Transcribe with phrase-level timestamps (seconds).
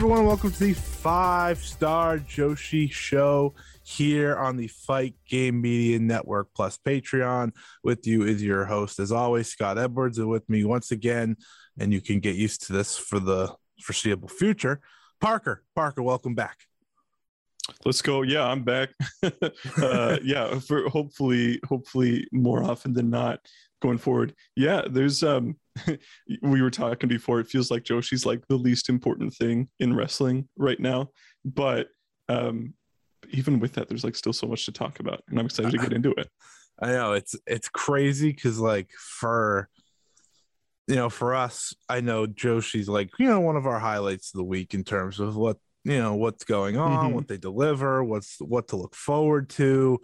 [0.00, 0.24] Everyone.
[0.24, 6.78] Welcome to the Five Star Joshi Show here on the Fight Game Media Network plus
[6.78, 7.52] Patreon.
[7.84, 11.36] With you is your host, as always, Scott Edwards, and with me once again,
[11.78, 14.80] and you can get used to this for the foreseeable future.
[15.20, 16.56] Parker, Parker, welcome back.
[17.84, 18.22] Let's go.
[18.22, 18.88] Yeah, I'm back.
[19.22, 23.40] uh, yeah, for hopefully, hopefully more often than not
[23.82, 24.34] going forward.
[24.56, 25.56] Yeah, there's um
[26.42, 30.48] we were talking before it feels like joshi's like the least important thing in wrestling
[30.56, 31.08] right now
[31.44, 31.88] but
[32.28, 32.74] um
[33.30, 35.78] even with that there's like still so much to talk about and i'm excited to
[35.78, 36.28] get into it
[36.82, 39.68] i know it's it's crazy because like for
[40.86, 44.38] you know for us i know joshi's like you know one of our highlights of
[44.38, 47.14] the week in terms of what you know what's going on Mhm.
[47.14, 49.98] what they deliver what's what to look forward to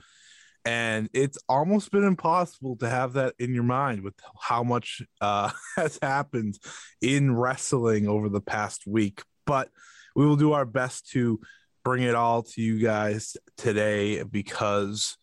[0.66, 5.50] and it's almost been impossible to have that in your mind with how much uh,
[5.76, 6.58] has happened
[7.00, 9.22] in wrestling over the past week.
[9.46, 9.70] But
[10.16, 11.40] we will do our best to
[11.84, 15.16] bring it all to you guys today because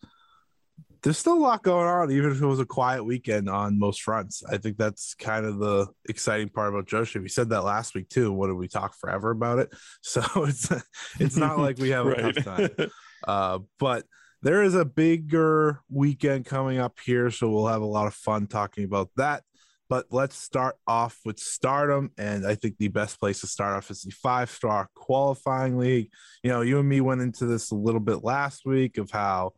[1.02, 4.00] there's still a lot going on, even if it was a quiet weekend on most
[4.00, 4.42] fronts.
[4.48, 7.20] I think that's kind of the exciting part about Joshi.
[7.20, 8.32] We said that last week too.
[8.32, 9.74] What did we talk forever about it?
[10.00, 10.72] So it's
[11.20, 12.90] it's not like we have a right tough time.
[13.26, 14.04] Uh, but
[14.44, 18.46] there is a bigger weekend coming up here, so we'll have a lot of fun
[18.46, 19.42] talking about that.
[19.88, 22.10] But let's start off with stardom.
[22.18, 26.10] And I think the best place to start off is the five star qualifying league.
[26.42, 29.52] You know, you and me went into this a little bit last week of how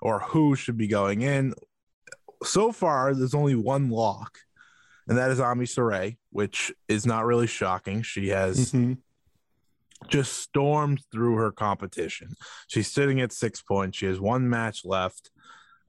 [0.00, 1.54] or who should be going in.
[2.42, 4.38] So far, there's only one lock,
[5.06, 8.02] and that is Ami Sourei, which is not really shocking.
[8.02, 8.98] She has Mhm.
[10.08, 12.34] Just stormed through her competition.
[12.68, 13.98] She's sitting at six points.
[13.98, 15.30] She has one match left.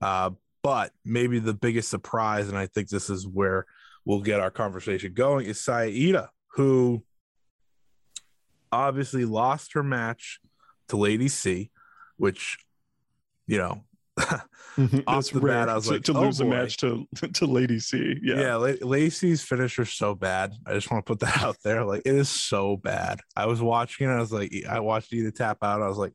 [0.01, 0.31] Uh,
[0.61, 3.65] but maybe the biggest surprise, and I think this is where
[4.05, 7.03] we'll get our conversation going, is Saida, who
[8.71, 10.39] obviously lost her match
[10.87, 11.69] to Lady C,
[12.17, 12.57] which,
[13.45, 13.83] you know,
[14.19, 15.03] Mhm.
[15.07, 17.45] Off the rare bat, I was to, like, to oh, lose a match to to
[17.45, 18.15] Lady C.
[18.21, 18.55] yeah, Yeah.
[18.55, 20.53] La- Lacey's finisher so bad.
[20.65, 21.83] I just want to put that out there.
[21.83, 23.19] Like it is so bad.
[23.35, 24.13] I was watching it.
[24.13, 25.81] I was like, I watched Iida tap out.
[25.81, 26.13] I was like,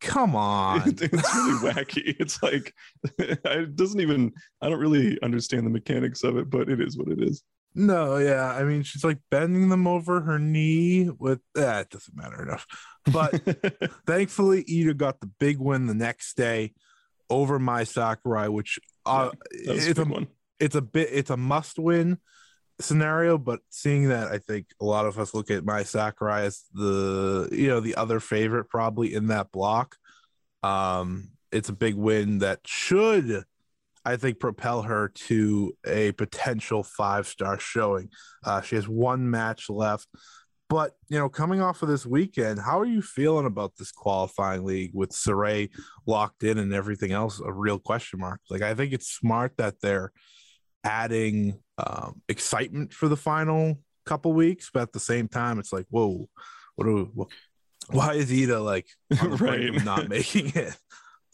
[0.00, 0.88] come on.
[0.88, 2.16] It- it's really wacky.
[2.20, 2.72] It's like
[3.18, 4.32] it doesn't even.
[4.60, 7.42] I don't really understand the mechanics of it, but it is what it is.
[7.76, 8.52] No, yeah.
[8.54, 11.86] I mean, she's like bending them over her knee with that.
[11.86, 12.64] it doesn't matter enough.
[13.12, 13.40] But
[14.06, 16.72] thankfully, Iida got the big win the next day
[17.30, 19.30] over Mai Sakurai, which uh,
[19.66, 20.28] a it's a one.
[20.60, 22.18] it's a bit it's a must win
[22.80, 23.38] scenario.
[23.38, 27.48] But seeing that, I think a lot of us look at Mai Sakurai as the
[27.52, 29.96] you know the other favorite probably in that block.
[30.62, 33.44] Um, it's a big win that should.
[34.06, 38.10] I think propel her to a potential five star showing.
[38.44, 40.08] Uh, she has one match left.
[40.68, 44.64] But you know, coming off of this weekend, how are you feeling about this qualifying
[44.64, 45.70] league with Sourei
[46.06, 48.40] locked in and everything else a real question mark?
[48.50, 50.10] Like, I think it's smart that they're
[50.82, 55.86] adding um, excitement for the final couple weeks, but at the same time, it's like,
[55.90, 56.28] whoa,
[56.76, 57.24] what do we,
[57.90, 58.86] why is Iida like
[59.20, 59.84] on the brink of Right.
[59.84, 60.76] not making it?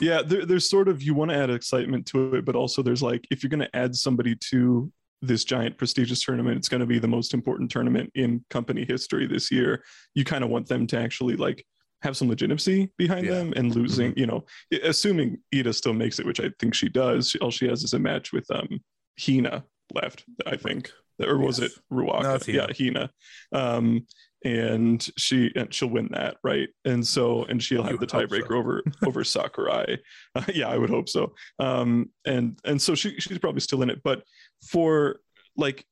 [0.00, 3.02] Yeah, there, there's sort of you want to add excitement to it, but also there's
[3.02, 4.90] like if you're going to add somebody to
[5.22, 9.26] this giant prestigious tournament, it's going to be the most important tournament in company history
[9.26, 9.84] this year.
[10.14, 11.64] You kind of want them to actually like
[12.02, 13.32] have some legitimacy behind Yeah.
[13.34, 14.44] them and losing, you know,
[14.82, 17.37] assuming Iida still makes it, which I think she does.
[17.43, 18.81] All she has is a match with um
[19.22, 19.64] Hina
[19.94, 20.90] left, I think.
[21.22, 21.72] Or was Yes.
[21.72, 22.22] it Ruaka?
[22.22, 23.11] No, it's yeah, Hina.
[23.52, 24.06] Um,
[24.43, 26.70] and she and she'll win that, right?
[26.87, 28.56] And so and she'll have the tiebreaker so.
[28.56, 29.99] over over Sakurai.
[30.34, 31.34] Uh, yeah, I would hope so.
[31.58, 34.22] Um, and and so she she's probably still in it, but
[34.62, 35.20] for
[35.56, 35.84] like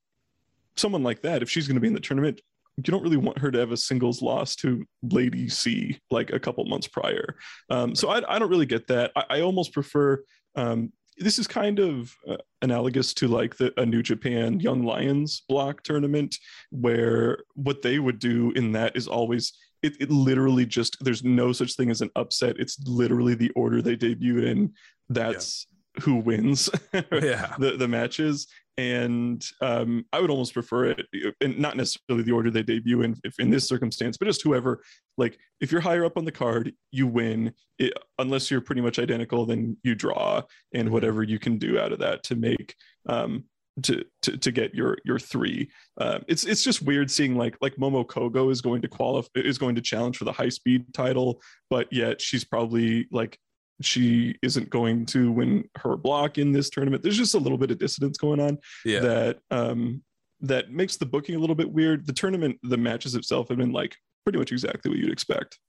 [0.75, 2.41] someone like that, if she's going to be in the tournament,
[2.77, 6.39] you don't really want her to have a singles loss to Lady C like a
[6.39, 7.35] couple months prior.
[7.69, 9.11] Um, so I, I don't really get that.
[9.15, 10.23] I, I almost prefer.
[10.55, 15.43] Um, this is kind of uh, analogous to like the a New Japan Young Lions
[15.49, 16.37] block tournament,
[16.69, 21.51] where what they would do in that is always it, it literally just there's no
[21.51, 22.55] such thing as an upset.
[22.59, 24.73] It's literally the order they debuted in.
[25.09, 25.67] That's
[26.01, 26.69] who wins.
[26.93, 27.55] Yeah.
[27.59, 31.05] the the matches and um, I would almost prefer it,
[31.41, 34.81] and not necessarily the order they debut in, if in this circumstance, but just whoever.
[35.17, 37.53] Like, if you're higher up on the card, you win.
[37.77, 40.43] It, unless you're pretty much identical, then you draw,
[40.73, 40.91] and Mhm.
[40.91, 42.75] whatever you can do out of that to make
[43.07, 43.43] um,
[43.83, 45.69] to, to to get your your three.
[45.99, 49.57] Um, it's it's just weird seeing like like Momo Kogo is going to qualify is
[49.57, 53.37] going to challenge for the high speed title, but yet she's probably like
[53.81, 57.01] she isn't going to win her block in this tournament.
[57.03, 58.99] There's just a little bit of dissonance going on Yeah.
[58.99, 60.03] that um
[60.41, 62.05] that makes the booking a little bit weird.
[62.07, 65.59] The tournament, the matches itself have been like pretty much exactly what you'd expect.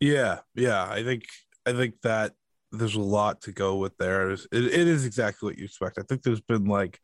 [0.00, 0.84] Yeah, yeah.
[0.84, 1.24] I think
[1.66, 2.32] I think that
[2.72, 4.30] there's a lot to go with there.
[4.30, 5.98] It, it is exactly what you expect.
[5.98, 6.98] I think there's been like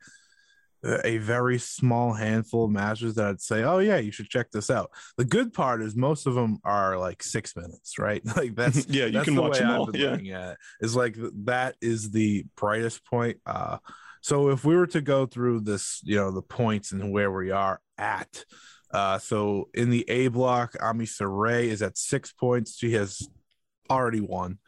[1.04, 4.70] a very small handful of matches that I'd say, oh yeah, you should check this
[4.70, 4.90] out.
[5.16, 8.22] The good part is most of them are like six minutes, right?
[8.36, 10.10] Like that's Yeah, you that's can watch them I've all, yeah.
[10.10, 10.58] looking at it.
[10.80, 13.38] Is like that is the brightest point.
[13.46, 13.78] Uh,
[14.20, 17.50] so if we were to go through this, you know, the points and where we
[17.50, 18.44] are at.
[18.90, 22.76] Uh, so in the A block, Ami Sourei is at six points.
[22.76, 23.28] She has
[23.90, 24.58] already won.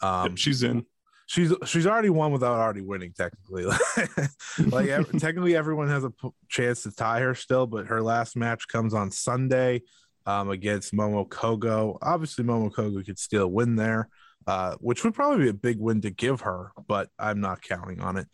[0.00, 0.84] Um, Yep, she's in.
[1.32, 3.64] She's she's already won without already winning technically.
[4.66, 4.86] like
[5.18, 8.92] technically, everyone has a p- chance to tie her still, but her last match comes
[8.92, 9.80] on Sunday
[10.26, 11.96] um, against Momo Kogo.
[12.02, 14.10] Obviously, Momo Kogo could still win there,
[14.46, 18.00] uh, which would probably be a big win to give her, but I'm not counting
[18.00, 18.28] on it.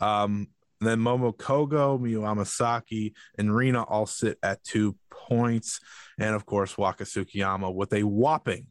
[0.00, 0.46] Um,
[0.80, 5.80] then Momo Kogo, Miyu Amasaki, and Rina all sit at two points,
[6.20, 8.66] and of course Waka Tsukiyama with a whopping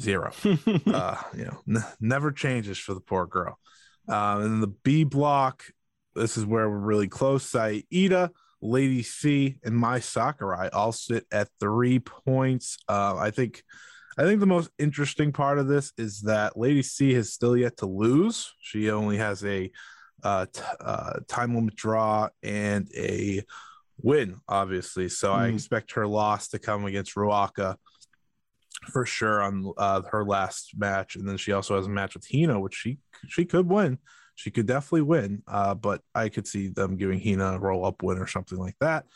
[0.00, 0.32] zero
[0.86, 3.58] uh, you know, n- never changes for the poor girl.
[4.08, 5.64] Um, and the B block,
[6.14, 7.44] this is where we're really close.
[7.44, 8.30] Saida,
[8.62, 12.78] Lady C, and Mai Sakurai all sit at three points.
[12.88, 13.62] Uh, I think,
[14.18, 17.76] I think the most interesting part of this is that Lady C has still yet
[17.78, 18.52] to lose.
[18.60, 19.70] She only has a
[20.22, 23.42] uh, t- uh, time limit draw and a
[24.00, 25.08] win, obviously.
[25.08, 25.54] So I Mhm.
[25.54, 27.76] expect her loss to come against Ruaka
[28.84, 32.26] for sure on uh, her last match, and then she also has a match with
[32.30, 33.98] Hina, which she she could win.
[34.34, 38.02] She could definitely win, uh, but I could see them giving Hina a roll up
[38.02, 39.06] win or something like that.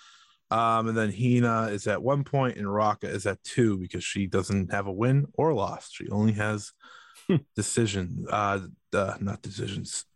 [0.50, 4.26] Um, and then Hina is at one point, and Ruaka is at two because she
[4.26, 5.90] doesn't have a win or loss.
[5.92, 6.72] She only has
[7.54, 8.60] decision, uh,
[8.92, 10.06] uh, not decisions,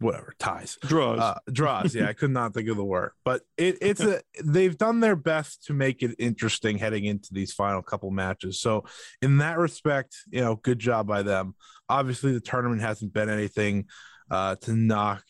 [0.00, 1.20] whatever ties Draws.
[1.20, 1.94] uh, draws.
[1.94, 5.16] Yeah, I could not think of the word, but it, it's a they've done their
[5.16, 8.60] best to make it interesting heading into these final couple matches.
[8.60, 8.84] So
[9.22, 11.54] in that respect, you know, good job by them.
[11.88, 13.86] Obviously, the tournament hasn't been anything
[14.30, 15.22] uh, to knock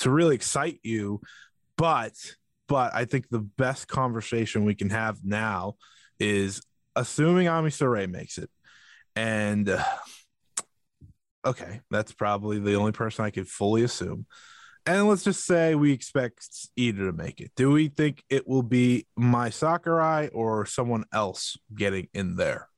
[0.00, 1.20] to really excite you,
[1.76, 2.12] but
[2.68, 5.76] but I think the best conversation we can have now
[6.18, 6.62] is
[6.94, 8.50] assuming Ami Sourei makes it,
[9.16, 9.68] and.
[9.68, 9.84] Uh,
[11.44, 14.26] okay, that's probably the only person I could fully assume.
[14.86, 16.48] And let's just say we expect
[16.78, 17.52] Iida to make it.
[17.54, 22.68] Do we think it will be Mai Sakurai or someone else getting in there?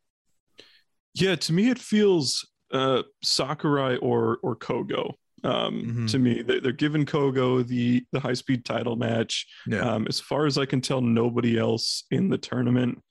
[1.14, 5.12] yeah, to me it feels uh Sakurai or or Kogo.
[5.44, 6.10] Um, Mhm.
[6.12, 9.46] to me, they, they're giving Kogo the the high speed title match.
[9.66, 9.80] Yeah.
[9.80, 13.02] Um, as far as I can tell, nobody else in the tournament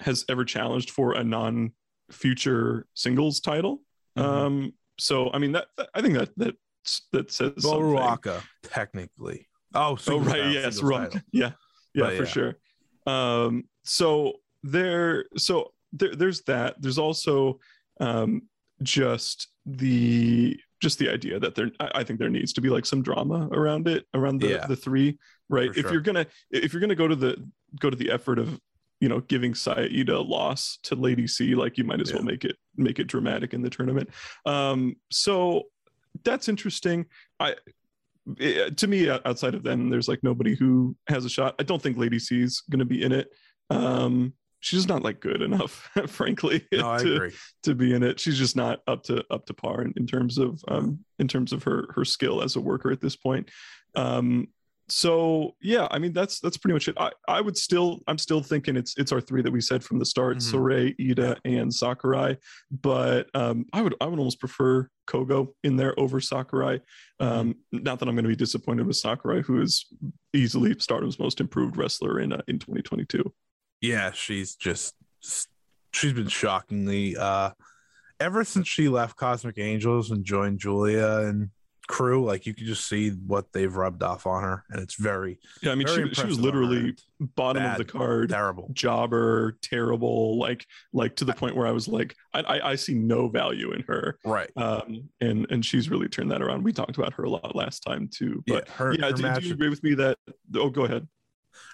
[0.00, 1.72] has ever challenged for a non
[2.10, 3.82] future singles title.
[4.16, 4.22] Mhm.
[4.22, 6.56] Um, so I mean that, that- I think that that
[7.12, 7.80] that says something.
[7.80, 9.48] Ruaka, technically.
[9.74, 11.20] Oh, Oh right, title, yes, title.
[11.32, 11.52] Yeah,
[11.94, 12.28] yeah, But for yeah.
[12.28, 12.56] sure.
[13.06, 16.80] Um, so there, so there, there's that.
[16.80, 17.58] There's also
[18.00, 18.42] um,
[18.82, 21.70] just the just the idea that there.
[21.80, 24.66] I, think there needs to be like some drama around it, around the Yeah.
[24.66, 25.18] the three.
[25.48, 25.70] Right.
[25.74, 27.36] If you're gonna if you're gonna go to the
[27.80, 28.58] go to the effort of
[29.02, 32.44] you know giving Saida a loss to Lady C, like you might as well make
[32.44, 34.08] it make it dramatic in the tournament.
[34.46, 35.64] Um, so
[36.22, 37.06] that's interesting.
[37.40, 37.56] I
[38.38, 41.82] eh, to me outside of them there's like nobody who has a shot i don't
[41.82, 43.32] think lady c is going to be in it
[43.70, 47.32] um she's not like good enough frankly No, I to, agree.
[47.64, 50.38] to be in it she's just not up to up to par in, in terms
[50.38, 53.50] of um in terms of her her skill as a worker at this point
[53.96, 54.46] um
[54.92, 56.96] so yeah, I mean that's that's pretty much it.
[56.98, 59.98] I, I would still I'm still thinking it's it's our three that we said from
[59.98, 60.52] the start: Mhm.
[60.52, 62.36] Sourei, Iida, and Sakurai.
[62.70, 66.80] But um, I would I would almost prefer Kogo in there over Sakurai.
[67.20, 69.86] Um, Not that I'm going to be disappointed with Sakurai, who is
[70.34, 73.32] easily Stardom's most improved wrestler in uh, in 2022.
[73.80, 74.94] Yeah, she's just
[75.92, 77.50] she's been shockingly uh
[78.20, 81.50] ever since she left Cosmic Angels and joined Giulia and
[81.88, 85.38] crew, like you can just see what they've rubbed off on her, and it's very
[85.62, 87.80] Yeah, I mean she, she was impressive on her literally bottom Bad.
[87.80, 88.30] of the card.
[88.30, 88.68] terrible.
[88.72, 92.94] jobber terrible like like to the point where i was like i i, I see
[92.94, 94.50] no value in her Right.
[94.56, 97.80] um and and she's really turned that around we talked about her a lot last
[97.80, 100.18] time too but yeah, her, yeah, her do, do you agree with me that
[100.56, 101.06] oh go ahead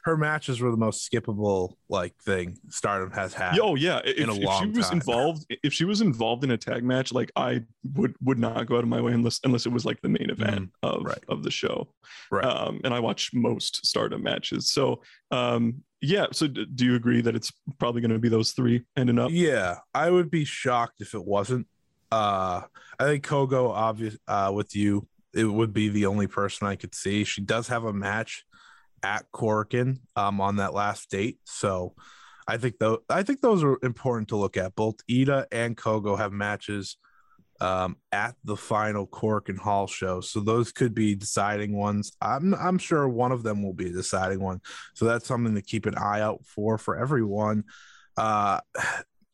[0.04, 3.58] her matches were the most skippable like thing Stardom has had.
[3.60, 4.92] oh yeah if, in a if she was time.
[4.98, 7.60] involved if she was involved in a tag match like i
[7.94, 10.30] would would not go out of my way unless unless it was like the main
[10.30, 11.24] event of Mm, right.
[11.28, 11.88] of the show
[12.30, 12.44] Right.
[12.44, 17.20] um and i watch most stardom matches so um yeah so d- do you agree
[17.20, 21.00] that it's probably going to be those three ending up Yeah, I would be shocked
[21.00, 21.66] if it wasn't.
[22.12, 22.62] Uh
[22.98, 26.94] I think Kogo obvious uh with you, it would be the only person I could
[26.94, 27.24] see.
[27.24, 28.44] She does have a match
[29.02, 31.38] at Korakuen um on that last date.
[31.44, 31.94] So
[32.46, 34.74] I think though I think those are important to look at.
[34.74, 36.96] Both Iida and Kogo have matches
[37.60, 40.20] um at the final Korakuen Hall show.
[40.20, 42.12] So those could be deciding ones.
[42.20, 44.60] I'm I'm sure one of them will be a deciding one.
[44.94, 47.64] So that's something to keep an eye out for for everyone.
[48.16, 48.60] Uh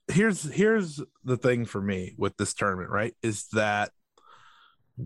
[0.08, 3.14] here's here's the thing for me with this tournament, right?
[3.22, 3.90] Is that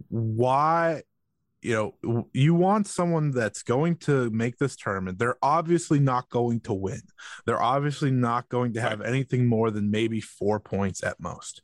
[0.09, 1.03] why
[1.61, 6.61] you know you want someone that's going to make this tournament they're obviously not going
[6.61, 7.01] to win.
[7.47, 11.63] They're obviously not going to have anything more than maybe four points at most.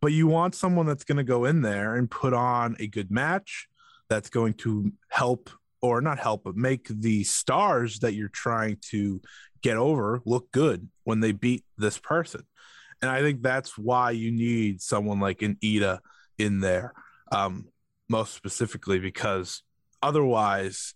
[0.00, 3.10] But you want someone that's going to go in there and put on a good
[3.10, 3.68] match
[4.08, 5.50] that's going to help
[5.82, 9.20] or not help but make the stars that you're trying to
[9.62, 12.42] get over look good when they beat this person.
[13.02, 16.00] And i think that's why you need someone like an iida
[16.38, 16.92] in there.
[17.30, 17.66] Um
[18.10, 19.62] most specifically because
[20.02, 20.94] otherwise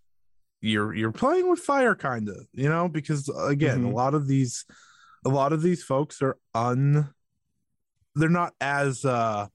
[0.61, 3.93] you're you're playing with fire kind of you know because again Mhm.
[3.93, 4.65] a lot of these
[5.25, 7.15] a lot of these folks are un
[8.17, 9.47] they're not as uh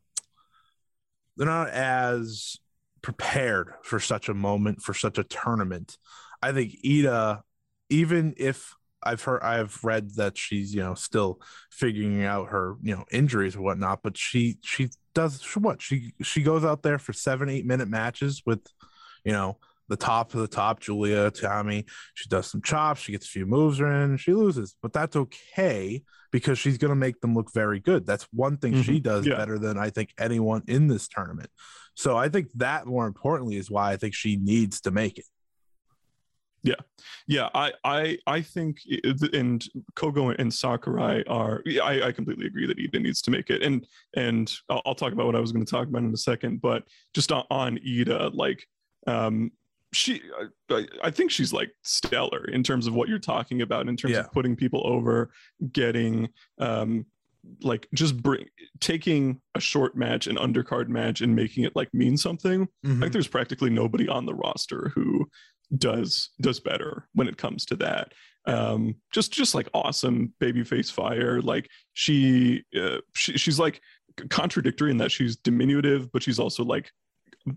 [1.37, 2.57] they're not as
[3.01, 5.97] prepared for such a moment for such a tournament
[6.41, 7.41] i think iida
[7.89, 11.39] even if i've heard i've read that she's you know still
[11.71, 14.89] figuring out her you know injuries and whatnot but she she
[15.19, 18.61] does she, what she she goes out there for seven eight minute matches with
[19.25, 19.57] you know
[19.89, 21.83] the top of the top giulia tommy
[22.13, 24.75] she does some chops she gets a few moves in she loses.
[24.81, 28.05] But that's okay because she's going to make them look very good.
[28.05, 29.03] That's one thing she Mhm.
[29.03, 29.37] does Yeah.
[29.37, 31.49] better than i think anyone in this tournament.
[31.95, 35.25] So i think that more importantly is why i think she needs to make it
[36.63, 36.75] yeah
[37.27, 37.49] yeah.
[37.53, 42.67] i i i think it- and kogo and sakurai are yeah, I, I completely agree
[42.67, 43.85] that iida needs to make it and
[44.15, 46.61] and i'll, I'll talk about what i was going to talk about in a second
[46.61, 48.65] but just on, on iida like
[49.07, 49.51] um
[49.93, 50.21] she
[50.69, 54.13] I, I think she's like stellar in terms of what you're talking about in terms
[54.13, 54.19] Yeah.
[54.21, 55.31] of putting people over
[55.71, 57.05] getting um
[57.63, 58.45] like just bring
[58.81, 63.01] taking a short match an undercard match and making it like mean something Mm-hmm.
[63.01, 65.27] like there's practically nobody on the roster who
[65.77, 68.13] does does better when it comes to that
[68.47, 73.81] um just just like awesome babyface fire like she, uh, she she's like
[74.29, 76.89] contradictory in that she's diminutive but she's also like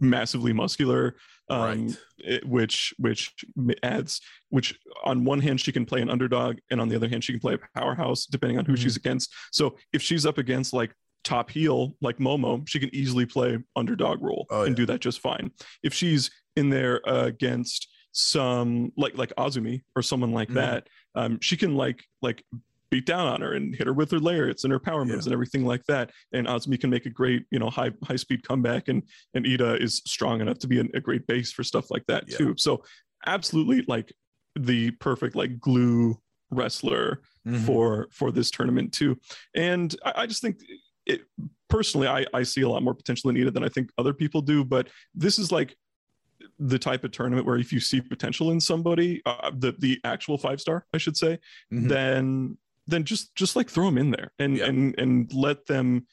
[0.00, 1.16] massively muscular
[1.50, 1.97] um Right.
[2.19, 3.33] it- which which
[3.83, 7.25] adds which on one hand she can play an underdog and on the other hand
[7.25, 8.83] she can play a powerhouse depending on who Mm-hmm.
[8.83, 10.92] she's against so if she's up against like
[11.25, 14.76] top heel like momo she can easily play underdog role Oh, and yeah.
[14.83, 15.50] do that just fine
[15.83, 20.54] if she's in there uh, against some like like azumi or someone like Mhm.
[20.54, 22.45] that um she can like like
[22.90, 25.31] beat down on her and hit her with her lariats and her power moves Yeah.
[25.31, 28.47] and everything like that and azumi can make a great you know high high speed
[28.47, 29.02] comeback and
[29.35, 32.25] and iida is strong enough to be a, a great base for stuff like that
[32.28, 32.37] Yeah.
[32.37, 32.85] too so
[33.26, 34.12] absolutely like
[34.59, 37.64] the perfect like glue wrestler Mhm.
[37.66, 39.19] for for this tournament too
[39.54, 40.59] and i, I just think
[41.07, 41.23] it
[41.69, 44.42] personally I, I see a lot more potential in iida than i think other people
[44.42, 45.75] do but this is like
[46.69, 50.38] the type of tournament where if you see potential in somebody uh, the the actual
[50.38, 51.38] five star i should say
[51.73, 51.88] Mhm.
[51.88, 54.66] then then just just like throw them in there and Yeah.
[54.66, 56.07] and and let them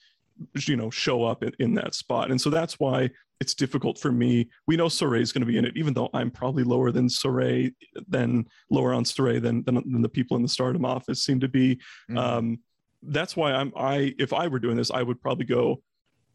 [0.68, 3.10] you know show up in, in that spot and so that's why
[3.42, 6.10] it's difficult for me we know Sourei is going to be in it even though
[6.14, 7.74] i'm probably lower than Sourei
[8.08, 11.48] than lower on Sourei than, than than the people in the stardom office seem to
[11.48, 11.80] be
[12.10, 12.18] Mhm.
[12.18, 12.60] um
[13.04, 15.82] that's why i'm i if i were doing this i would probably go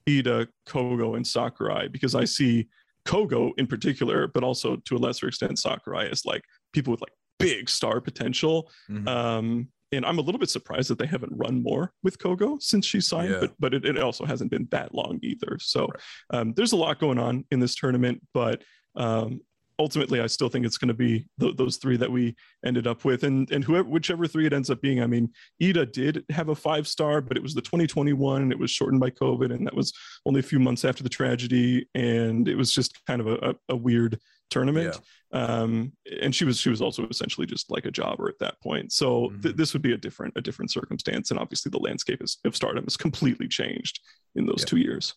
[0.07, 2.69] iida kogo and sakurai because i see
[3.07, 6.43] Kogo in particular, but also to a lesser extent Sakurai is like
[6.73, 8.71] people with like big star potential.
[8.91, 9.09] Mm-hmm.
[9.09, 12.85] Um, and I'm a little bit surprised that they haven't run more with Kogo since
[12.85, 13.41] she signed, yeah.
[13.41, 15.59] but but it, it, also hasn't been that long either.
[15.61, 16.01] So right.
[16.41, 18.63] um, there's a lot going on in this tournament, but
[18.97, 19.41] um,
[19.79, 23.05] ultimately, I still think it's going to be th- those three that we ended up
[23.05, 25.03] with, and and whoever whichever three it ends up being.
[25.03, 28.59] I mean, Iida did have a five star, but it was the 2021, and it
[28.59, 29.93] was shortened by COVID, and that was
[30.27, 33.55] only a few months after the tragedy, and it was just kind of a, a,
[33.71, 34.19] a weird
[34.51, 34.95] tournament.
[34.95, 35.01] Yeah.
[35.35, 38.93] Um, and she was she was also essentially just like a jobber at that point.
[38.93, 39.41] So mm-hmm.
[39.41, 42.55] th- this would be a different a different circumstance, and obviously the landscape is, of
[42.55, 44.01] Stardom has completely changed
[44.37, 44.67] in those yeah.
[44.67, 45.15] two years.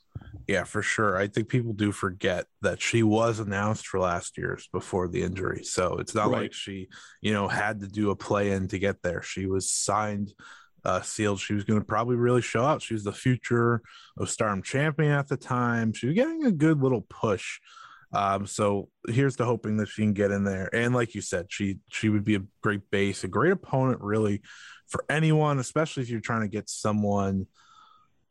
[0.48, 1.18] Yeah, for sure.
[1.18, 5.64] I think people do forget that she was announced for last year's before the injury,
[5.64, 6.44] so it's not right.
[6.44, 6.88] like she
[7.22, 9.22] you know had to do a play in to get there.
[9.22, 10.34] She was signed.
[10.86, 12.82] Uh, sealed she was going to probably really show out.
[12.82, 13.82] She was the future
[14.16, 15.92] of Stardom champion at the time.
[15.92, 17.60] She was getting a good little push
[18.14, 20.74] um, so here's the hoping that she can get in there.
[20.74, 24.42] And like you said, she she would be a great base, a great opponent, really,
[24.88, 27.48] for anyone, especially if you're trying to get someone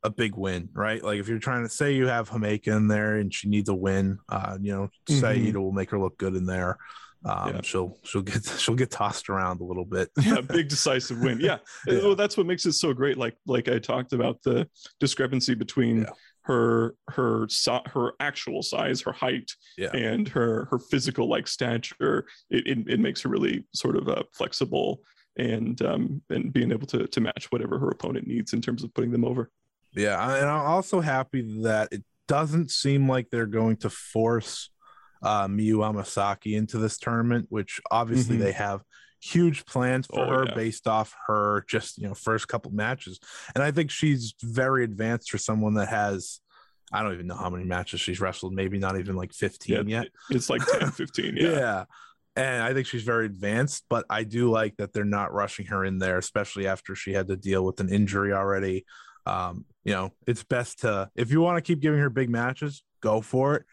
[0.02, 1.02] a big win, right?
[1.02, 3.74] Like if you're trying to say you have Himeka in there and she needs a
[3.74, 5.20] win, uh, you know, mm-hmm.
[5.20, 6.78] Saida will make her look good in there.
[7.24, 7.60] Um, yeah.
[7.62, 10.10] she'll she'll get she'll get tossed around a little bit.
[10.22, 11.38] yeah, big decisive win.
[11.40, 11.58] Yeah.
[11.86, 11.98] yeah.
[11.98, 13.18] Well, that's what makes it so great.
[13.18, 14.68] Like like I talked about the
[15.00, 16.10] discrepancy between yeah
[16.46, 17.48] her her
[17.86, 19.90] her actual size, her height, yeah.
[19.92, 24.22] and her her physical like stature, it, it, it makes her really sort of uh,
[24.32, 25.00] flexible
[25.36, 28.94] and um, and being able to to match whatever her opponent needs in terms of
[28.94, 29.50] putting them over.
[29.92, 34.70] Yeah, and I'm also happy that it doesn't seem like they're going to force
[35.22, 38.44] uh, Miyu Amasaki into this tournament, which obviously mm-hmm.
[38.44, 38.82] they have
[39.22, 40.54] huge plans for oh, her yeah.
[40.54, 43.18] based off her just you know first couple matches.
[43.54, 46.40] And i think she's very advanced for someone that has
[46.92, 50.00] i don't even know how many matches she's wrestled maybe not even like 15 yeah,
[50.00, 50.08] yet.
[50.30, 51.48] it's like 10 15 yeah.
[51.48, 51.84] Yeah.
[52.36, 55.84] And i think she's very advanced but i do like that they're not rushing her
[55.84, 58.84] in there especially after she had to deal with an injury already.
[59.24, 62.84] Um, you know it's best to if you want to keep giving her big matches
[63.00, 63.64] go for it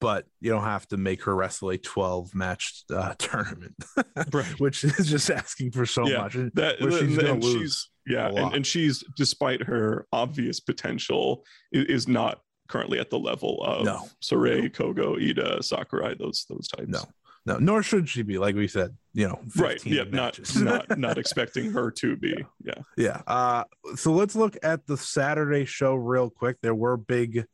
[0.00, 3.74] but you don't have to make her wrestle a 12 match uh, tournament,
[4.32, 4.60] right.
[4.60, 6.34] which is just asking for so yeah, much.
[6.54, 12.98] That, she's and she's, yeah, and, and, she's, despite her obvious potential, is not currently
[12.98, 14.08] at the level of no.
[14.30, 14.68] No.
[14.68, 16.88] Kogo, Iida, Sakurai, those those types.
[16.88, 17.02] No,
[17.46, 18.38] no, nor should she be.
[18.38, 19.84] Like we said, you know, right?
[19.84, 20.60] Yeah, matches.
[20.60, 22.34] not not not expecting her to be.
[22.62, 23.22] Yeah, yeah.
[23.26, 23.64] Uh,
[23.96, 26.58] so let's look at the Saturday show real quick.
[26.62, 27.46] There were big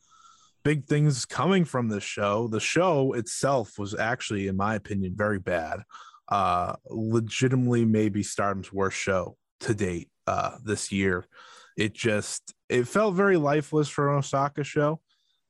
[0.65, 2.49] big things coming from this show.
[2.49, 5.83] The show itself was actually, in my opinion, very bad.
[6.29, 11.27] Uh, legitimately, maybe Stardom's worst show to date uh, this year.
[11.77, 15.01] It just it felt very lifeless for an Osaka show.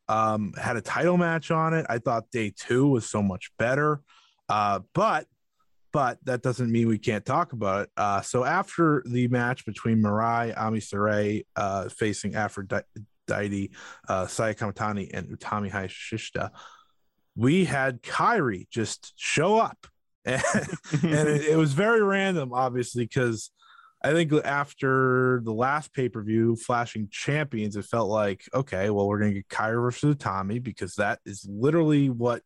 [0.08, 1.86] Um, had a title match on it.
[1.88, 4.02] I thought day two was so much better.
[4.48, 5.26] Uh, but
[5.92, 7.90] but that doesn't mean we can't talk about it.
[7.96, 12.84] Uh, so after the match between Mirai Ami Sourei uh, facing Aphrodite,
[13.26, 13.70] Daidi,
[14.08, 16.50] uh, Saya Kamitani, and Utami Hayashishita,
[17.36, 19.86] we had Kairi just show up.
[20.26, 20.42] And,
[21.02, 23.50] and it, it, was very random, obviously, because
[24.02, 29.06] I think after the last pay per view, Flashing Champions, it felt like, okay, well,
[29.06, 32.42] we're going to get Kairi versus Utami because that is literally what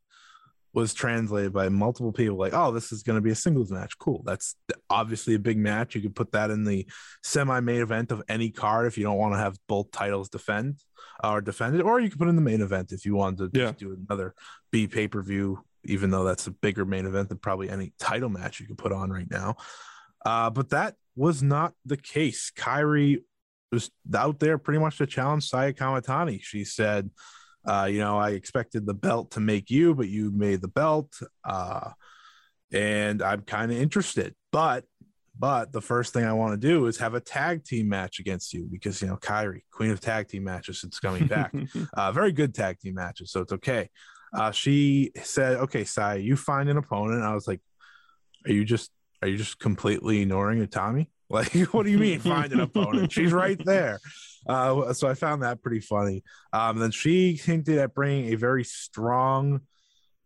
[0.79, 3.99] was translated by multiple people like, oh, this is going to be a singles match.
[3.99, 4.23] Cool.
[4.25, 4.55] That's
[4.89, 5.97] obviously a big match.
[5.97, 6.87] You could put that in the
[7.25, 10.79] semi main event of any card if you don't want to have both titles defend
[11.23, 13.73] or defended, or you could put in the main event if you wanted to yeah.
[13.77, 14.35] do another
[14.71, 18.29] B pay per view, even though that's a bigger main event than probably any title
[18.29, 19.57] match you could put on right now.
[20.25, 22.53] Uh, but that was not the case.
[22.57, 23.19] Kairi
[23.73, 26.41] was out there pretty much to challenge Saya Kamitani.
[26.41, 27.11] She said,
[27.69, 31.13] uh, you know, I expected the belt to make you, but you made the belt.
[31.45, 31.91] Uh,
[32.73, 34.35] and I'm kind of interested.
[34.53, 34.85] But
[35.39, 38.53] but the first thing I want to do is have a tag team match against
[38.53, 41.55] you because you know Kairi, queen of tag team matches, it's coming back.
[41.95, 43.91] uh, very good tag team matches, so it's okay.
[44.33, 47.61] Uh, she said, "Okay, Sai, you find an opponent." I was like,
[48.47, 48.91] "Are you just
[49.23, 51.09] are you just completely ignoring Utami?
[51.31, 53.13] Like, what do you mean find an opponent?
[53.13, 54.01] She's right there."
[54.49, 56.23] Uh, so I found that pretty funny.
[56.55, 59.61] Um, then she hinted at bringing a very strong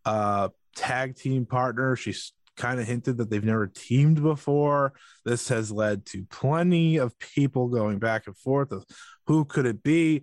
[0.05, 1.97] uh, tag team partner.
[1.97, 4.93] She's kind of hinted that they've never teamed before.
[5.25, 8.85] This has led to plenty of people going back and forth of
[9.27, 10.23] who could it be.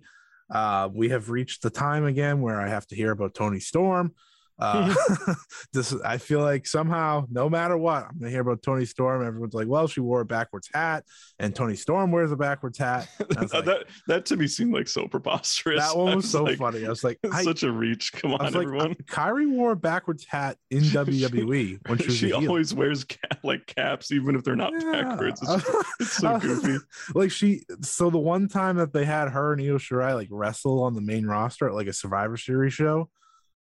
[0.50, 4.14] Uh, we have reached the time again where I have to hear about Toni Storm.
[4.60, 4.94] Uh,
[5.72, 9.26] this I feel like somehow, no matter what, I'm gonna hear about Toni Storm.
[9.26, 11.04] Everyone's like, "Well, she wore a backwards hat,
[11.38, 13.08] and Toni Storm wears a backwards hat."
[13.40, 15.80] Like, that that to me seemed like so preposterous.
[15.80, 16.84] That one was, was so like, funny.
[16.84, 18.88] I was like, I, "Such a reach!" Come on, everyone.
[18.88, 23.66] Like, Kairi wore a backwards hat in WWE when she she always wears cap, like
[23.66, 24.92] caps, even if they're not yeah.
[24.92, 25.40] backwards.
[25.42, 25.66] It's,
[26.00, 26.84] it's so goofy.
[27.14, 30.82] like she, so the one time that they had her and Io Shirai like wrestle
[30.82, 33.08] on the main roster at like a Survivor Series show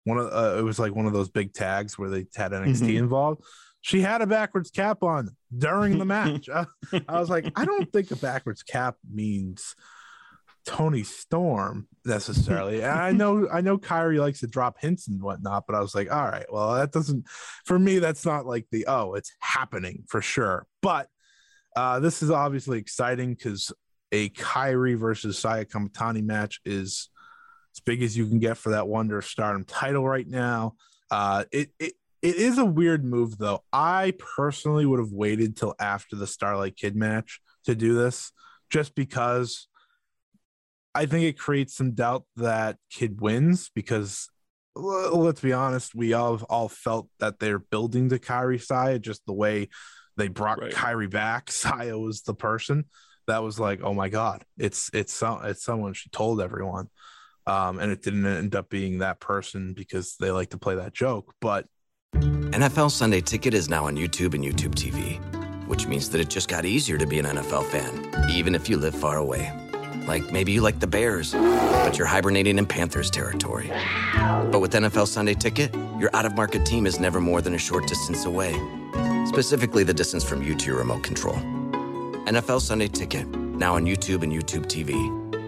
[0.04, 2.80] one of uh, it was like one of those big tags where they had NXT
[2.80, 2.98] mm-hmm.
[2.98, 3.44] involved.
[3.82, 6.50] She had a backwards cap on during the match.
[6.54, 6.66] I,
[7.08, 9.76] I was like, I don't think a backwards cap means
[10.66, 12.82] Toni Storm necessarily.
[12.84, 15.96] And I know I know Kairi likes to drop hints and whatnot, but I was
[15.96, 17.28] like, all right, well, that doesn't
[17.66, 20.68] for me, that's not like the oh, it's happening for sure.
[20.82, 21.08] But
[21.76, 23.72] uh this is obviously exciting because
[24.12, 27.10] a Kairi versus Saya Kamitani match is
[27.80, 30.76] as big as you can get for that Wonder Stardom title right now.
[31.10, 33.64] Uh, it, it it is a weird move though.
[33.72, 38.32] I personally would have waited till after the Starlight Kid match to do this,
[38.70, 39.68] just because
[40.94, 44.28] I think it creates some doubt that Kid wins because
[44.76, 49.34] let's be honest, we all all felt that they're building to Kairi Saya just the
[49.34, 49.70] way
[50.18, 50.74] they brought right.
[50.74, 51.52] Kairi back.
[51.52, 52.86] Saya was the person
[53.28, 56.90] that was like, oh my god, it's it's some it's someone she told everyone
[57.50, 60.94] um, and it didn't end up being that person because they like to play that
[60.94, 61.34] joke.
[61.42, 61.66] But
[62.14, 65.20] NFL Sunday Ticket is now on YouTube and YouTube TV,
[65.68, 68.78] which means that it just got easier to be an NFL fan, even if you
[68.78, 69.52] live far away.
[70.06, 73.72] Like maybe you like the Bears, but you're hibernating in Panthers territory.
[74.52, 77.60] But with NFL Sunday Ticket, your out of market team is never more than a
[77.60, 78.54] short distance away,
[79.28, 81.36] specifically the distance from you to your remote control.
[82.26, 85.29] NFL Sunday Ticket, now on YouTube and YouTube TV.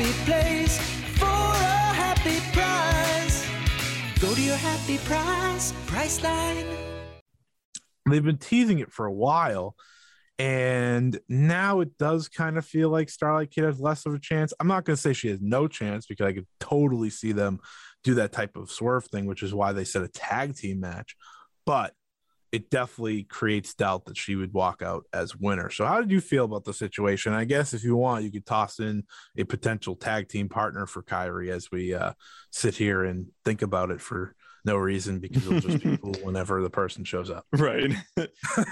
[0.00, 0.78] happy place
[1.18, 3.46] for a happy price.
[4.18, 6.66] Go to your happy price, Priceline.
[8.08, 9.76] They've been teasing it for a while,
[10.38, 14.54] and now it does kind of feel like Starlight Kid has less of a chance.
[14.58, 17.60] I'm not going to say she has no chance because I could totally see them
[18.02, 21.14] do that type of swerve thing, which is why they said a tag team match.
[21.66, 21.92] But
[22.52, 25.70] it definitely creates doubt that she would walk out as winner.
[25.70, 27.32] So, how did you feel about the situation?
[27.32, 29.04] I guess if you want, you could toss in
[29.36, 32.12] a potential tag team partner for Kairi as we uh,
[32.50, 34.34] sit here and think about it for
[34.64, 37.46] no reason because it'll just be cool whenever the person shows up.
[37.52, 37.92] Right.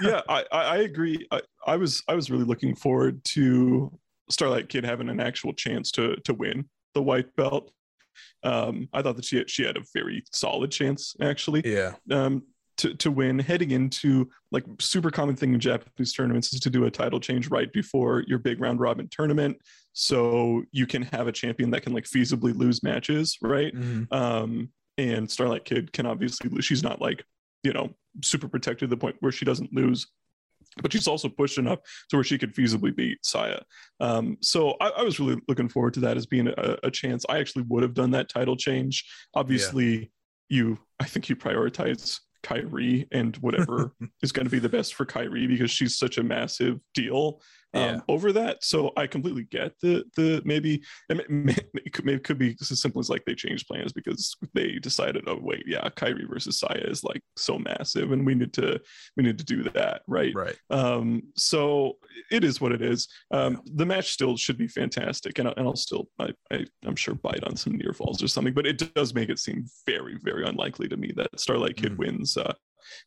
[0.01, 1.25] yeah, I, I agree.
[1.31, 3.97] I, I was I was really looking forward to
[4.29, 7.71] Starlight Kid having an actual chance to to win the white belt.
[8.43, 11.61] Um, I thought that she had, she had a very solid chance actually.
[11.63, 11.93] Yeah.
[12.11, 12.43] Um,
[12.79, 16.85] to, to win heading into like super common thing in Japanese tournaments is to do
[16.85, 19.57] a title change right before your big round robin tournament.
[19.93, 23.75] So you can have a champion that can like feasibly lose matches, right?
[23.75, 24.13] Mm-hmm.
[24.13, 26.65] Um, and Starlight Kid can obviously lose.
[26.65, 27.23] She's not like,
[27.63, 27.89] you know,
[28.23, 30.07] super protected to the point where she doesn't lose
[30.81, 33.59] but she's also pushed enough to where she could feasibly beat Saya.
[33.99, 37.25] Um, so I, I, was really looking forward to that as being a, a, chance.
[37.27, 39.03] I actually would have done that title change.
[39.33, 40.05] Obviously, yeah.
[40.49, 45.05] you, I think you prioritize Kairi and whatever is going to be the best for
[45.05, 47.41] Kairi because she's such a massive deal
[47.73, 48.63] um, over that.
[48.63, 52.99] So I completely get the the maybe it could, maybe it could be as simple
[52.99, 57.03] as like they changed plans because they decided, oh wait, yeah, Kairi versus Saya is
[57.03, 58.79] like so massive, and we need to
[59.15, 60.33] we need to do that, right?
[60.33, 60.55] Right.
[60.69, 61.97] Um, so
[62.31, 63.07] it is what it is.
[63.31, 63.59] Um, yeah.
[63.75, 67.43] The match still should be fantastic, and, and I'll still I, I am sure bite
[67.43, 70.87] on some near falls or something, but it does make it seem very very unlikely
[70.89, 71.97] to me that Starlight Kid mm.
[71.97, 72.53] wins uh,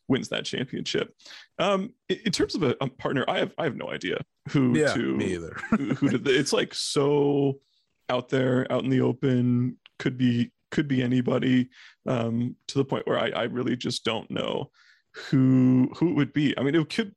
[0.07, 1.13] wins that championship.
[1.59, 4.17] Um, in, terms of a, a, partner, I have I have no idea
[4.49, 5.55] who yeah, to me either.
[5.69, 7.59] who, who to, it's like so
[8.09, 9.77] out there, out in the open.
[9.99, 11.69] Could be could be anybody.
[12.07, 14.71] Um, to the point where I, I really just don't know
[15.13, 16.57] who who it would be.
[16.57, 17.13] I mean, it could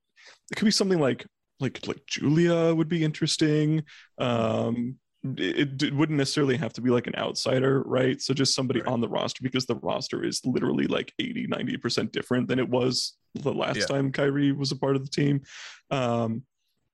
[0.50, 1.26] it could be something like
[1.60, 3.84] like like Giulia would be interesting.
[4.18, 4.96] Um,
[5.38, 8.20] it, it, wouldn't necessarily have to be like an outsider, right?
[8.20, 8.92] So just somebody right.
[8.92, 13.16] on the roster because the roster is literally like 80, 90% different than it was
[13.34, 13.86] the last yeah.
[13.86, 15.42] time Kairi was a part of the team.
[15.90, 16.42] Um,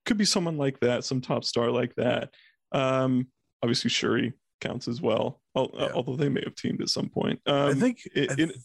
[0.05, 2.33] could be someone like that, some top star like that.
[2.71, 3.27] Um,
[3.61, 5.89] obviously, Syuri counts as well, yeah.
[5.93, 7.39] although they may have teamed at some point.
[7.45, 8.55] Um, I think it, I, th-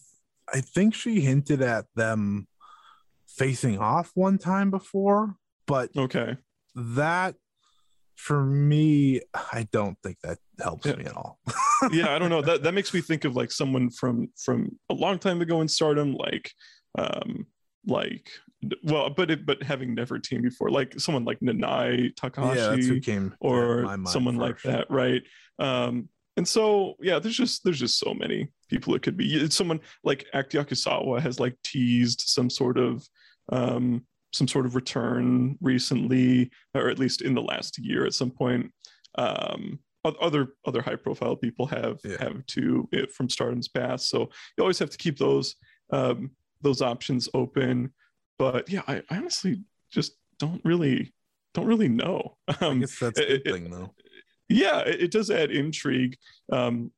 [0.53, 2.47] I think she hinted at them
[3.27, 5.35] facing off one time before,
[5.67, 6.37] but Okay.
[6.75, 7.35] that
[8.19, 10.95] for me, I don't think that helps Yeah.
[10.97, 11.39] me at all.
[11.91, 12.41] yeah, I don't know.
[12.41, 15.67] That that makes me think of like someone from from a long time ago in
[15.69, 16.51] Stardom, like
[16.97, 17.47] um
[17.87, 18.29] like
[18.83, 22.87] well, but it, but having never teamed before, like someone like Nanae Takahashi, yeah, that's
[22.87, 25.23] who came or someone like that, right?
[25.59, 29.33] Um, and so yeah, there's just there's just so many people it could be.
[29.33, 33.07] It's someone like Act Yasukawa has like teased some sort of
[33.49, 38.31] um some sort of return recently, or at least in the last year at some
[38.31, 38.71] point.
[39.17, 42.17] Um, other other high profile people have Yeah.
[42.19, 44.21] have to it from Stardom's past, so
[44.57, 45.55] you always have to keep those
[45.91, 47.91] um, those options open.
[48.37, 49.61] But yeah, I, I honestly
[49.91, 51.13] just don't really
[51.53, 52.37] don't really know.
[52.47, 53.93] I Um, guess that's a good it- thing though.
[54.47, 56.17] yeah it, it does add intrigue
[56.51, 56.91] um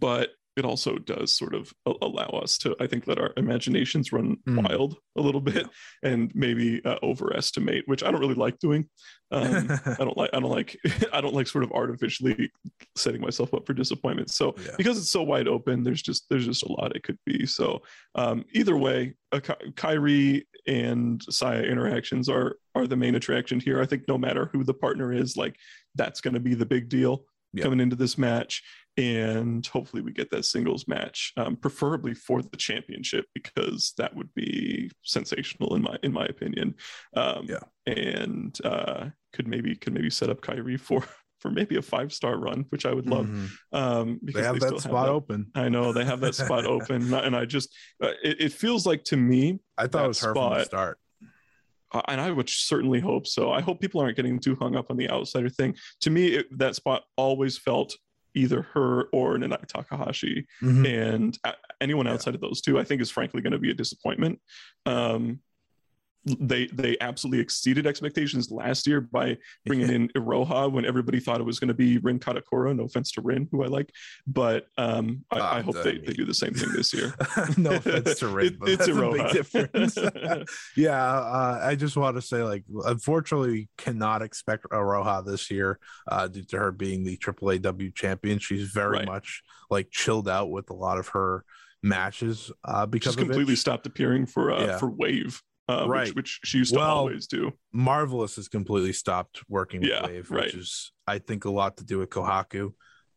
[0.00, 4.36] but it also does sort of allow us to i think let our imaginations run
[4.46, 4.68] Mm.
[4.68, 5.66] wild a little bit
[6.02, 8.88] and maybe uh, overestimate which i don't really like doing.
[9.32, 10.76] Um i don't like i don't like
[11.12, 12.50] i don't like sort of artificially
[12.96, 14.30] setting myself up for disappointment.
[14.30, 14.72] So Yeah.
[14.76, 17.46] because it's so wide open there's just there's just a lot it could be.
[17.46, 17.82] So
[18.14, 23.80] um either way Ky- kairi and saya interactions are are the main attraction here.
[23.82, 25.56] I think no matter who the partner is like
[25.96, 27.24] that's going to be the big deal
[27.62, 28.62] coming into this match
[28.96, 34.32] and hopefully we get that singles match um, preferably for the championship because that would
[34.34, 36.74] be sensational in my in my opinion
[37.16, 37.92] um, Yeah.
[37.92, 41.02] and uh, could maybe could maybe set up Kairi for
[41.40, 43.50] for maybe a five star run which I would love Mhm.
[43.72, 45.50] um, They because have still that spot that- open.
[45.54, 49.04] I know they have that spot open and I just uh, it, it feels like
[49.04, 50.98] to me I thought it was her from the start.
[51.92, 53.52] uh, and I would certainly hope so.
[53.52, 55.76] I hope people aren't getting too hung up on the outsider thing.
[56.00, 57.96] To me, it, that spot always felt
[58.34, 60.86] either her or Nanae Takahashi, Mhm.
[60.86, 61.38] and
[61.80, 62.12] anyone Yeah.
[62.12, 64.40] outside of those two, I think, is frankly going to be a disappointment.
[64.86, 65.40] Um,
[66.26, 71.44] they they absolutely exceeded expectations last year by bringing in Iroha when everybody thought it
[71.44, 72.74] was going to be Rin Kadokura.
[72.74, 73.90] No offense to Rin, who I like,
[74.26, 77.14] but um, I, Ah, I hope they, they do the same thing this year.
[77.58, 79.12] no offense to Rin, It- but it's Iroha.
[79.12, 79.98] big difference.
[80.76, 85.78] yeah, uh, I just want to say, like, unfortunately, we cannot expect Aroha this year
[86.10, 88.38] uh, due to her being the AAAW champion.
[88.38, 89.06] She's very Right.
[89.06, 91.44] much like chilled out with a lot of her
[91.82, 93.58] matches uh, because of completely it.
[93.58, 94.78] stopped appearing for uh, Yeah.
[94.78, 96.08] for Wave, uh, Right.
[96.08, 97.52] which, which she used to always do.
[97.72, 100.44] Marvelous has completely stopped working with Yeah, Wave, right.
[100.46, 102.72] which is I think a lot to do with Kohaku.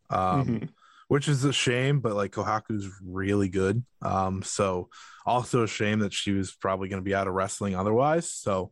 [0.10, 0.70] Um, Mhm.
[1.10, 3.84] which is a shame, but like Kohaku's really good.
[4.02, 4.90] Um, so
[5.26, 8.30] also a shame that she was probably going to be out of wrestling otherwise.
[8.32, 8.72] So,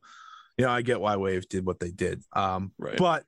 [0.58, 2.22] you know, I get why Wave did what they did.
[2.34, 2.98] Um, Right.
[2.98, 3.26] but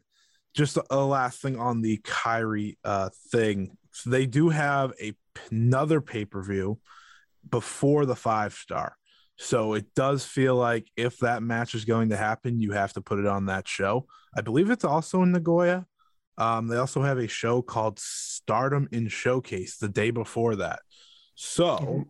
[0.53, 3.77] just a, a last thing on the Kairi uh thing.
[3.91, 5.13] So they do have a
[5.51, 6.79] another pay per view
[7.49, 8.97] before the five star.
[9.38, 13.02] So it does feel like if that match is going to happen, you have to
[13.02, 14.08] put it on that show.
[14.36, 15.86] I believe it's also in Nagoya.
[16.39, 20.80] Um, they also have a show called Stardom in Showcase the day before that.
[21.36, 22.06] So,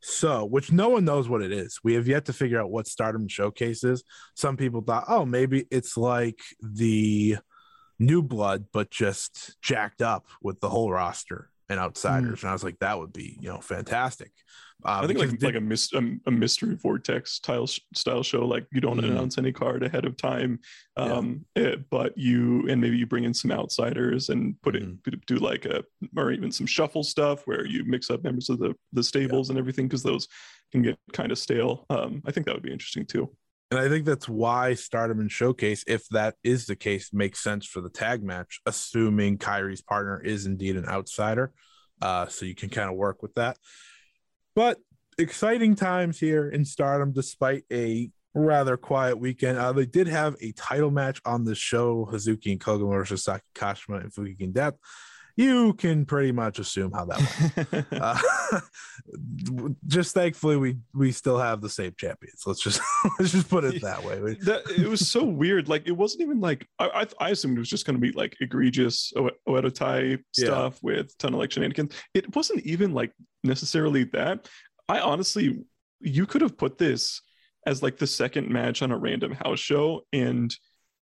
[0.00, 1.80] so which no one knows what it is.
[1.82, 4.04] We have yet to figure out what Stardom Showcase is.
[4.36, 7.38] Some people thought, oh, maybe it's like the
[7.98, 12.42] new blood, but just jacked up with the whole roster and outsiders.
[12.42, 14.32] And I was like, that would be, you know, fantastic.
[14.84, 18.46] Uh, I think like did- like a, mis- a a mystery vortex style style show.
[18.46, 19.10] Like you don't Mhm.
[19.10, 20.58] announce any card ahead of time,
[20.96, 21.04] Yeah.
[21.12, 24.94] um, eh, but you and maybe you bring in some outsiders and put Mm-hmm.
[25.14, 25.84] it do like a
[26.16, 29.58] or even some shuffle stuff where you mix up members of the the stables and
[29.58, 30.26] everything because those
[30.72, 31.84] can get kind of stale.
[31.90, 33.28] Um, I think that would be interesting too.
[33.70, 37.66] And I think that's why Stardom and Showcase, if that is the case, makes sense
[37.66, 41.52] for the tag match, assuming Kairi's partner is indeed an outsider.
[42.02, 43.58] Uh, so you can kind of work with that.
[44.56, 44.78] But
[45.18, 49.58] exciting times here in Stardom, despite a rather quiet weekend.
[49.58, 53.44] Uh, they did have a title match on the show Hazuki and Koguma versus Saki
[53.54, 54.74] Kashima and Fukigen Death.
[55.40, 57.18] You can pretty much assume how that
[57.72, 57.86] went.
[57.92, 58.60] Uh,
[59.86, 62.42] just thankfully, we we still have the same champions.
[62.46, 62.80] Let's just
[63.18, 64.18] let's just put it that way.
[64.42, 65.68] That it was so weird.
[65.68, 68.12] Like it wasn't even like I I, I assumed it was just going to be
[68.12, 70.16] like egregious O- Oedo Tai Yeah.
[70.34, 71.94] stuff with ton of like shenanigans.
[72.14, 73.12] It wasn't even like
[73.44, 74.48] necessarily that.
[74.88, 75.64] I honestly,
[76.00, 77.22] you could have put this
[77.66, 80.54] as like the second match on a random house show and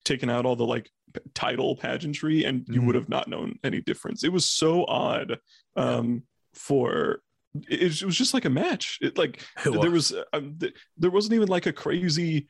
[0.04, 0.90] taken out all the like
[1.34, 4.24] title pageantry, and you would have not known any difference.
[4.24, 5.38] It was so odd.
[5.76, 6.22] Um,
[6.54, 7.20] for
[7.68, 8.98] it, it was just like a match.
[9.00, 10.12] It like It there was.
[10.12, 12.48] was um, th- there wasn't even like a crazy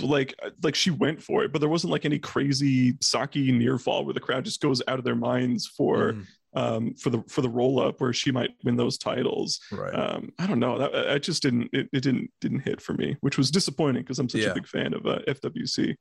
[0.00, 4.06] like like she went for it but there wasn't like any crazy saki near fall
[4.06, 6.26] where the crowd just goes out of their minds for Mhm.
[6.54, 9.60] um, for the for the roll up where she might win those titles.
[9.70, 9.94] Right.
[9.94, 10.78] Um, I don't know.
[10.78, 14.18] That I just didn't it, it didn't didn't hit for me, which was disappointing because
[14.18, 14.52] I'm such Yeah.
[14.52, 15.94] a big fan of uh, FWC.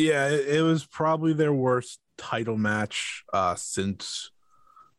[0.00, 4.30] Yeah, it, it was probably their worst title match uh, since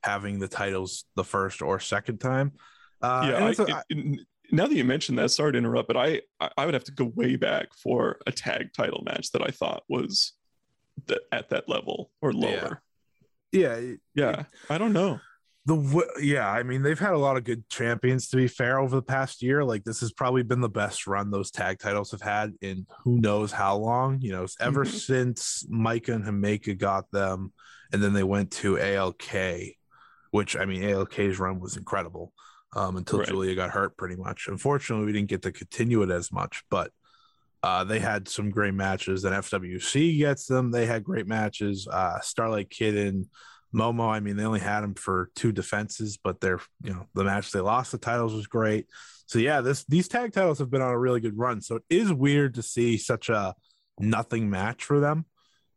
[0.04, 2.54] having the titles the first or second time.
[3.02, 5.58] Uh, yeah, and I, it's a- it- it- now that you mentioned that, sorry to
[5.58, 6.22] interrupt, but I
[6.58, 9.84] I- would have to go way back for a tag title match that I thought
[9.88, 10.34] was
[11.08, 12.82] th- at that level or lower.
[13.54, 15.20] yeah, it- Yeah, I don't know.
[15.66, 18.96] The yeah, I mean they've had a lot of good champions to be fair over
[18.96, 19.64] the past year.
[19.64, 23.20] Like this has probably been the best run those tag titles have had in who
[23.22, 24.20] knows how long.
[24.22, 24.92] You know, ever Mhm.
[25.00, 27.54] since Maika and Himeka got them,
[27.94, 29.78] and then they went to ALK,
[30.32, 32.34] which I mean ALK's run was incredible
[32.76, 33.28] um, until Right.
[33.28, 33.96] Giulia got hurt.
[33.98, 34.48] Pretty much.
[34.48, 36.92] Unfortunately, we didn't get to continue it as much, but.
[37.64, 40.72] Uh, they had some great matches, and FWC gets them.
[40.72, 41.88] They had great matches.
[41.88, 43.28] Uh, Starlight Kid and
[43.74, 47.24] Momo, I mean, they only had him for two defenses, but they're you know the
[47.24, 48.88] match they lost the titles was great.
[49.28, 51.62] So yeah, this these tag titles have been on a really good run.
[51.62, 53.56] So it is weird to see such a
[54.00, 55.26] nothing match for them.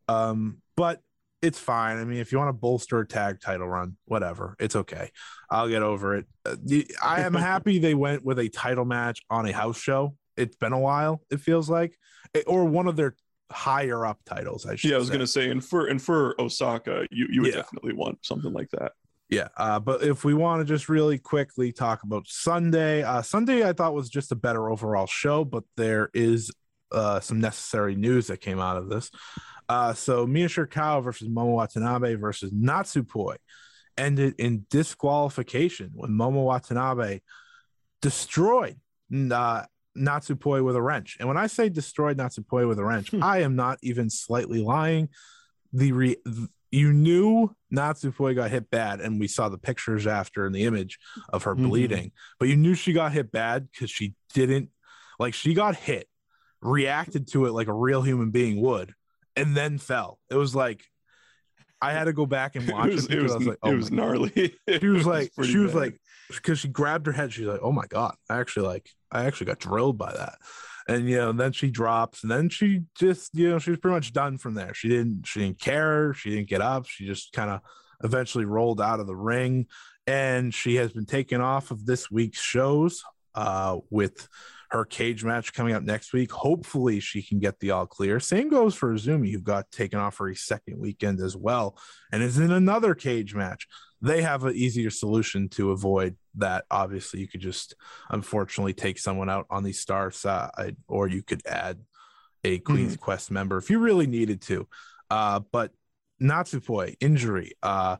[0.07, 1.01] Um, but
[1.41, 1.97] it's fine.
[1.97, 5.11] I mean, if you want to bolster a tag title run, whatever, it's okay.
[5.49, 6.25] I'll get over it.
[6.45, 10.15] Uh, the- I am happy they went with a title match on a house show.
[10.37, 11.95] It's been a while, it feels like,
[12.33, 13.15] Eh, or one of their
[13.51, 14.65] higher up titles.
[14.65, 14.89] I should.
[14.89, 15.13] Yeah, I was say.
[15.13, 17.57] gonna say, and for and for Osaka, you you would Yeah.
[17.61, 18.93] definitely want something like that.
[19.29, 23.67] Yeah, uh, but if we want to just really quickly talk about Sunday, uh, Sunday
[23.67, 26.51] I thought was just a better overall show, but there is
[26.91, 29.09] uh, some necessary news that came out of this.
[29.67, 33.37] Uh, so Mina Shirakawa versus Momo Watanabe versus Natsupoi
[33.97, 37.21] ended in disqualification when Momo Watanabe
[38.01, 38.77] destroyed
[39.31, 39.63] uh,
[39.97, 41.17] Natsupoi with a wrench.
[41.19, 43.23] And when I say destroyed Natsupoi with a wrench, Hmm.
[43.23, 45.09] I am not even slightly lying.
[45.73, 46.17] The re-
[46.71, 50.99] you knew Natsupoi got hit bad, and we saw the pictures after and the image
[51.29, 51.67] of her Mhm.
[51.69, 54.69] bleeding, but you knew she got hit bad because she didn't
[55.19, 56.09] like she got hit,
[56.61, 58.93] reacted to it like a real human being would,
[59.35, 60.19] and then fell.
[60.29, 60.83] It was like
[61.81, 63.47] I had to go back and watch it was it it because was, I was
[63.47, 64.55] like, oh it was gnarly.
[64.79, 65.79] she was like pretty she was bad.
[65.79, 69.25] like because she grabbed her head she's like oh my god i actually like i
[69.25, 70.35] actually got drilled by that.
[70.87, 73.95] And you know then she drops and then she just you know she was pretty
[73.95, 74.73] much done from there.
[74.73, 77.61] She didn't she didn't care she didn't get up she just kind of
[78.03, 79.67] eventually rolled out of the ring.
[80.05, 84.27] And she has been taken off of this week's shows uh with
[84.69, 86.31] her cage match coming up next week.
[86.31, 88.19] Hopefully she can get the all clear.
[88.19, 91.77] Same goes for Azumi who got taken off for a second weekend as well
[92.11, 93.67] and is in another cage match
[94.01, 96.65] they have an easier solution to avoid that.
[96.69, 97.75] Obviously, you could just
[98.09, 101.79] unfortunately take someone out on the star side, or you could add
[102.43, 104.67] a Queen's Quest member if you really needed to.
[105.09, 105.71] Uh, but
[106.21, 107.53] Natsupoi injury.
[107.63, 107.97] Uh,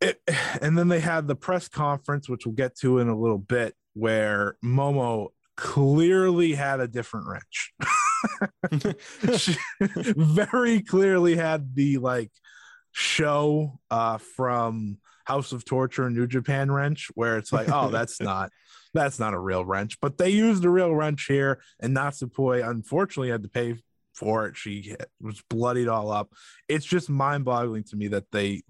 [0.00, 0.20] it,
[0.60, 3.74] and then they had the press conference, which we'll get to in a little bit,
[3.94, 7.72] where Momo clearly had a different wrench.
[9.36, 9.56] she
[10.16, 12.30] very clearly had the like
[12.98, 18.50] show uh from House of Torture New Japan wrench where it's like, oh, that's not
[18.94, 20.00] that's not a real wrench.
[20.00, 23.74] But they used a real wrench here, and Natsupoi unfortunately had to pay
[24.14, 24.56] for it.
[24.56, 26.32] She was bloodied all up.
[26.68, 28.62] It's just mind-boggling to me that they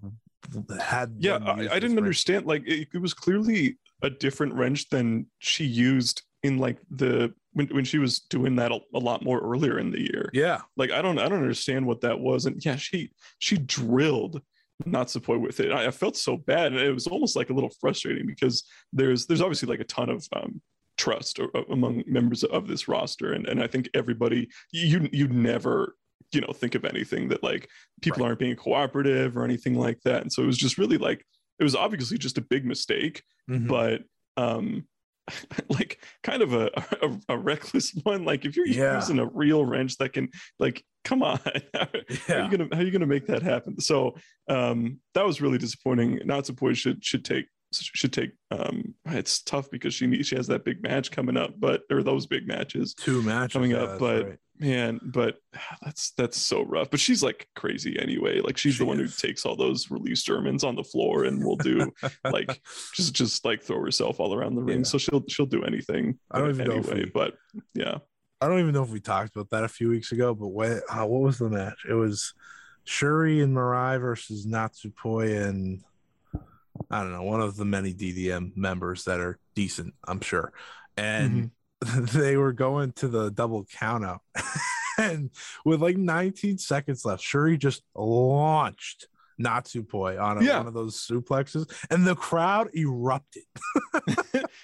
[0.81, 2.45] had yeah, I, I didn't understand.
[2.45, 7.67] Like it, it was clearly a different wrench than she used in like the when,
[7.69, 10.29] when she was doing that a, a lot more earlier in the year.
[10.33, 12.45] Yeah, Like I don't I don't understand what that was.
[12.45, 14.41] And yeah, she she drilled
[14.85, 15.71] Natsupoi with it.
[15.71, 19.25] I, I felt so bad, and it was almost like a little frustrating because there's
[19.25, 20.61] there's obviously like a ton of um,
[20.97, 25.95] trust a- among members of this roster, and and I think everybody you you never
[26.31, 27.67] you know think of anything that like
[28.01, 28.27] people Right.
[28.27, 31.25] aren't being cooperative or anything like that, and so it was just really like
[31.59, 33.67] it was obviously just a big mistake, Mhm.
[33.67, 34.01] but
[34.37, 34.87] um
[35.69, 36.69] like kind of a,
[37.01, 38.95] a a reckless one like if you're Yeah.
[38.95, 41.39] using a real wrench that can like come on
[41.73, 41.87] how
[42.29, 42.41] Yeah.
[42.41, 44.15] are you gonna how are you gonna make that happen so
[44.49, 49.69] um that was really disappointing not Natsupoi should should take should take um it's tough
[49.69, 52.93] because she needs she has that big match coming up but or those big matches
[52.93, 54.37] two matches coming up that's but right.
[54.59, 55.35] man but
[55.83, 59.19] that's that's so rough but she's like crazy anyway like she's She the one is.
[59.19, 61.91] who takes all those release germans on the floor and will do
[62.23, 62.61] like
[62.93, 64.83] just just like throw herself all around the ring Yeah.
[64.85, 67.35] so she'll she'll do anything I don't even know anyway we- but
[67.73, 67.97] yeah
[68.39, 70.83] I don't even know if we talked about that a few weeks ago, but what
[70.91, 71.85] uh, what was the match?
[71.89, 72.35] It was
[72.85, 75.81] Syuri and Mirai versus Natsupoi and
[76.89, 80.53] I don't know one of the many DDM members that are decent, I'm sure.
[80.95, 81.51] And
[81.83, 82.05] mm-hmm.
[82.17, 84.21] they were going to the double count out,
[84.97, 85.29] and
[85.63, 89.07] with like 19 seconds left, Syuri just launched
[89.41, 90.57] Natsupoi on a, Yeah.
[90.57, 93.43] one of those suplexes, and the crowd erupted.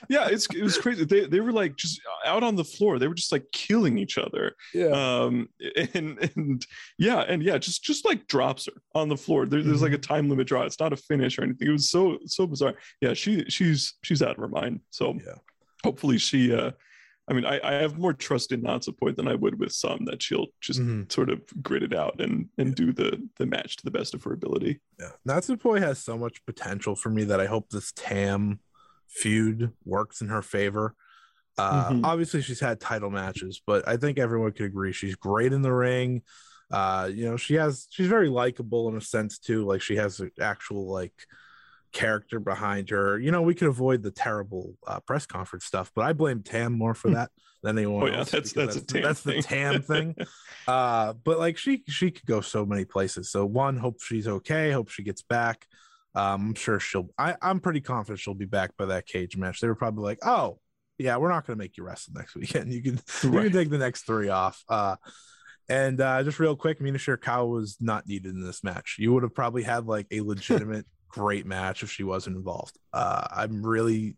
[0.09, 1.05] yeah, it's it was crazy.
[1.05, 2.99] They they were like just out on the floor.
[2.99, 4.55] They were just like killing each other.
[4.73, 4.87] Yeah.
[4.87, 5.49] Um
[5.93, 6.65] and and
[6.97, 9.45] yeah, and yeah, just just like drops her on the floor.
[9.45, 10.63] There, there's like a time limit draw.
[10.63, 11.67] It's not a finish or anything.
[11.67, 12.75] It was so so bizarre.
[13.01, 14.81] Yeah, she she's she's out of her mind.
[14.89, 15.35] So Yeah.
[15.83, 16.71] hopefully she uh
[17.27, 20.21] I mean, I, I have more trust in Natsupoi than I would with some that
[20.21, 21.09] she'll just Mhm.
[21.11, 24.23] sort of grit it out and and do the the match to the best of
[24.23, 24.81] her ability.
[24.99, 28.59] Yeah, Natsupoi has so much potential for me that I hope this Tam
[29.07, 30.95] feud works in her favor.
[31.57, 32.01] Uh, Mhm.
[32.03, 35.71] Obviously, she's had title matches, but I think everyone could agree she's great in the
[35.73, 36.23] ring.
[36.71, 39.63] Uh, you know, she has she's very likable in a sense too.
[39.63, 41.13] Like she has actual like
[41.93, 43.17] character behind her.
[43.19, 46.73] You know, we could avoid the terrible uh, press conference stuff, but I blame Tam
[46.73, 47.31] more for that
[47.61, 48.07] than anyone Hmm.
[48.07, 48.31] Oh, yeah, else.
[48.31, 49.41] that's- that's Tam that's the.
[49.41, 50.15] Tam thing.
[50.65, 53.29] Uh, but like she she could go so many places.
[53.29, 54.71] So one, hope she's okay.
[54.71, 55.67] Hope she gets back.
[56.15, 57.09] Um, I'm sure she'll.
[57.17, 59.59] I, I'm pretty confident she'll be back by that cage match.
[59.59, 60.59] They were probably like, "Oh,
[60.97, 62.71] yeah, we're not going to make you wrestle next weekend.
[62.73, 64.95] You can you can take the next three off." Uh,
[65.67, 68.95] and uh, just real quick, Mina Shirakawa was not needed in this match.
[68.99, 72.77] You would have probably had like a legitimate great match if she wasn't involved.
[72.91, 74.17] Uh, I'm really,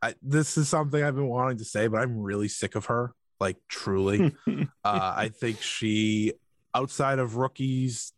[0.00, 3.12] I, this is something I've been wanting to say, but I'm really sick of her.
[3.38, 6.32] Like truly, uh, I think she,
[6.74, 8.12] outside of rookies,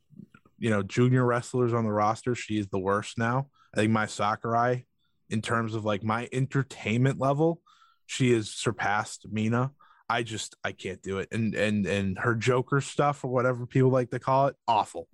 [0.58, 3.48] you know, junior wrestlers on the roster, she is the worst now.
[3.74, 4.84] I think Mai Sakurai,
[5.30, 7.60] in terms of like my entertainment level,
[8.06, 9.72] she has surpassed Mina.
[10.08, 11.28] I just I can't do it.
[11.32, 15.08] And and and her Joker stuff or whatever people like to call it, awful,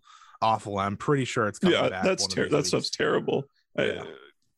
[0.45, 0.79] awful.
[0.79, 2.05] I'm pretty sure it's coming yeah back.
[2.05, 2.69] that's ter- that weeks.
[2.69, 3.45] stuff's terrible
[3.79, 4.03] I-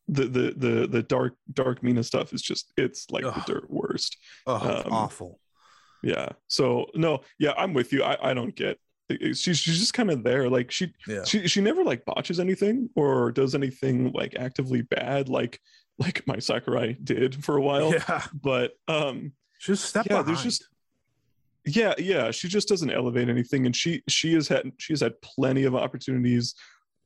[0.08, 3.34] the, the the the dark dark mina stuff is just it's like Ugh.
[3.34, 4.16] the dirt worst
[4.46, 4.54] Oh,
[4.86, 5.40] um, awful.
[6.02, 8.78] yeah so no yeah i'm with you i, I don't get
[9.10, 11.24] she's, she's just kind of there like she Yeah.
[11.24, 15.60] she she never like botches anything or does anything like actively bad like
[15.98, 18.22] like Mai Sakurai did for a while yeah.
[18.34, 20.28] but um Just step yeah behind.
[20.28, 20.68] there's just
[21.66, 25.20] yeah yeah she just doesn't elevate anything and she she has had she has had
[25.20, 26.54] plenty of opportunities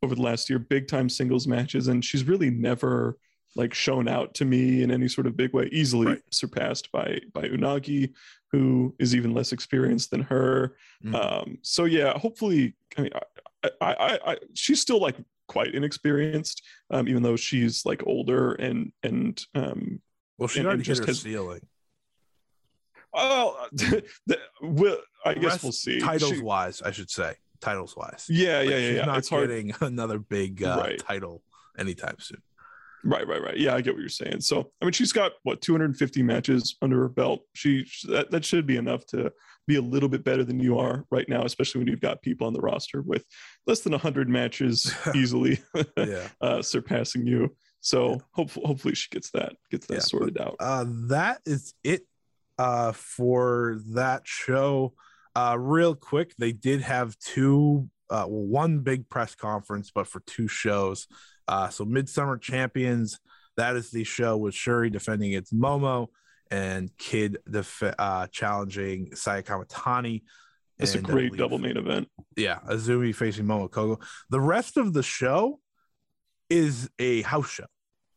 [0.02, 3.16] over the last year big time singles matches and she's really never
[3.56, 6.22] like shown out to me in any sort of big way easily Right.
[6.30, 8.12] surpassed by by unagi
[8.52, 11.14] who is even less experienced than her Mm.
[11.14, 13.12] um so yeah hopefully i mean
[13.64, 15.16] I, I i i she's still like
[15.48, 20.00] quite inexperienced um even though she's like older and and um
[20.38, 21.60] well, she and- already and hit just her has- ceiling.
[23.12, 27.34] Well the, we'll, i guess Rest- we'll see Titles She- wise, I should say.
[27.60, 28.26] Titles wise.
[28.30, 29.04] yeah Like, yeah yeah, she's yeah.
[29.04, 30.98] not it's hard getting another big uh, Right.
[30.98, 31.42] title
[31.78, 32.42] anytime soon.
[33.04, 33.56] Right, right, right.
[33.56, 34.42] Yeah, I get what you're saying.
[34.42, 37.40] So, I mean, she's got what 250 matches under her belt.
[37.54, 39.32] She that, that should be enough to
[39.66, 42.46] be a little bit better than you are right now, especially when you've got people
[42.46, 43.24] on the roster with
[43.66, 45.62] less than 100 matches easily
[45.96, 46.28] Yeah.
[46.42, 47.56] uh, surpassing you.
[47.80, 50.56] So, hopefully, hopefully she gets that gets that Yeah, sorted out.
[50.60, 52.02] uh, that is it
[52.60, 54.92] uh, for that show.
[55.34, 60.20] Uh, real quick, they did have two, uh, well, one big press conference, but for
[60.26, 61.06] two shows.
[61.48, 63.18] Uh, so, Midsummer Champions,
[63.56, 66.08] that is the show with Syuri defending its Momo
[66.50, 70.22] and Kid def- uh, challenging Saya Kamitani.
[70.78, 72.08] It's a great believe- double main event.
[72.36, 74.02] Yeah, Azumi facing Momo Kogo.
[74.28, 75.60] The rest of the show
[76.50, 77.66] is a house show.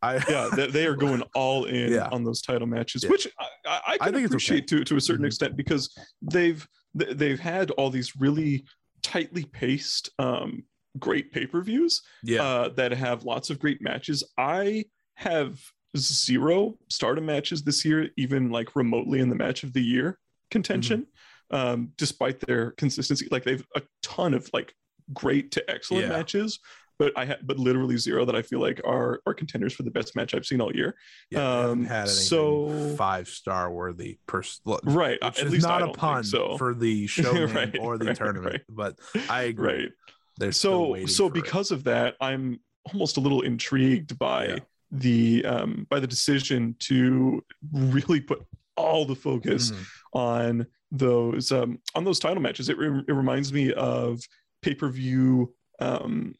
[0.04, 2.10] I Yeah, they, they are going all in Yeah.
[2.12, 3.10] on those title matches, Yeah.
[3.10, 4.26] which I, I, I can think it's okay.
[4.26, 5.28] appreciate to to a certain Mhm.
[5.28, 8.66] extent because they've they've had all these really
[9.02, 10.64] tightly paced, um,
[11.00, 12.44] great pay per views yeah.
[12.44, 14.24] uh, that have lots of great matches.
[14.38, 14.86] I
[15.16, 15.60] have
[15.98, 20.20] zero stardom matches this year, even like remotely in the match of the year
[20.52, 21.08] contention,
[21.52, 21.56] Mm-hmm.
[21.74, 23.28] um, despite their consistency.
[23.32, 24.74] Like they've a ton of like
[25.14, 26.10] great to excellent Yeah.
[26.18, 26.60] matches,
[27.00, 29.92] but I had but literally zero that I feel like are are contenders for the
[29.92, 30.96] best match I've seen all year.
[31.32, 34.62] Yeah, Um, had so- five star worthy person.
[34.84, 35.18] Right.
[35.24, 36.58] Which At least not a pun so.
[36.58, 38.62] for the show Right, or the right, tournament, right.
[38.70, 39.74] but I agree.
[39.84, 39.92] right.
[40.38, 41.42] They're so so for it.
[41.44, 42.60] because of that i'm
[42.92, 44.60] almost a little intrigued by Yeah.
[44.92, 48.44] the um by the decision to really put
[48.76, 49.86] all the focus Mhm.
[50.14, 54.22] on those um on those title matches it, re- it reminds me of
[54.64, 56.34] pay-per-view um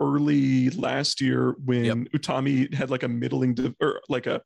[0.00, 1.96] early last year when Yep.
[2.16, 4.40] utami had like a middling de- or like a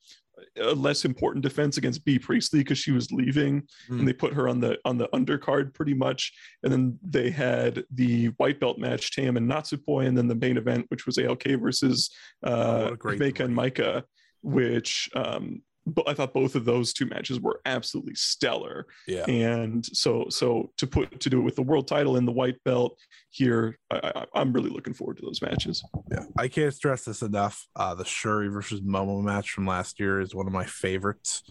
[0.60, 4.00] a less important defense against Bea Priestley because she was leaving, Mm.
[4.00, 6.32] and they put her on the on the undercard pretty much.
[6.62, 10.56] And then they had the white belt match, Tam and Natsupoi, and then the main
[10.56, 12.10] event, which was ALK versus
[12.42, 13.56] Oh, uh, what a great Himeka and.
[13.56, 14.02] Maika,
[14.42, 18.86] which um, but I thought both of those two matches were absolutely stellar.
[19.06, 19.24] Yeah.
[19.28, 22.62] And so so to put to do it with the world title and the white
[22.64, 22.98] belt
[23.30, 25.84] here, I, I, am really looking forward to those matches.
[26.10, 27.66] Yeah, I can't stress this enough.
[27.76, 31.42] Uh, the Syuri versus Momo match from last year is one of my favorites.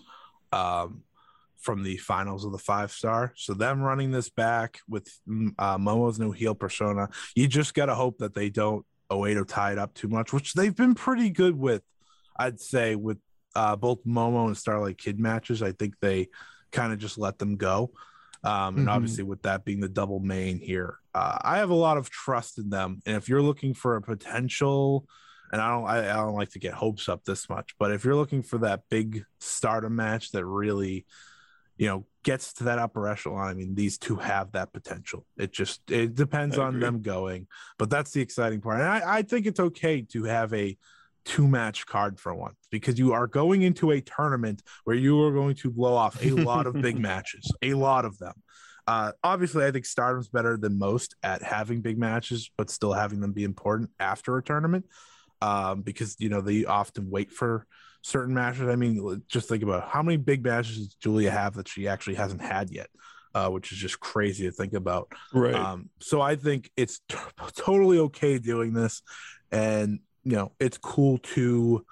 [0.51, 1.03] Um,
[1.57, 3.31] from the finals of the five star.
[3.37, 7.95] So them running this back with mm, uh, Momo's new heel persona, you just gotta
[7.95, 11.57] hope that they don't Oedo tie it up too much, which they've been pretty good
[11.57, 11.81] with.
[12.37, 13.19] I'd say with
[13.55, 16.29] uh, both Momo and Starlight Kid matches, I think they
[16.71, 17.91] kind of just let them go.
[18.43, 18.89] Um, and mm-hmm.
[18.89, 22.57] obviously, with that being the double main here, uh, I have a lot of trust
[22.57, 23.01] in them.
[23.05, 25.07] And if you're looking for a potential,
[25.51, 28.03] and I don't, I, I don't like to get hopes up this much, but if
[28.03, 31.05] you're looking for that big stardom match that really
[31.77, 35.51] you know gets to that upper echelon i mean these two have that potential it
[35.51, 37.47] just it depends on them going
[37.79, 40.77] but that's the exciting part and I, I think it's okay to have a
[41.25, 45.31] two match card for once because you are going into a tournament where you are
[45.31, 48.33] going to blow off a lot of big matches a lot of them
[48.85, 53.21] uh, obviously, I think Stardom's better than most at having big matches, but still having
[53.21, 54.85] them be important after a tournament
[55.41, 57.65] um, because you know they often wait for
[58.01, 58.67] certain matches.
[58.67, 62.15] I mean, just think about how many big matches does Giulia have that she actually
[62.15, 62.87] hasn't had yet,
[63.33, 65.11] uh, which is just crazy to think about.
[65.33, 65.55] Right.
[65.55, 67.17] Um, so I think it's t-
[67.55, 69.01] totally okay doing this,
[69.51, 71.85] and you know, it's cool to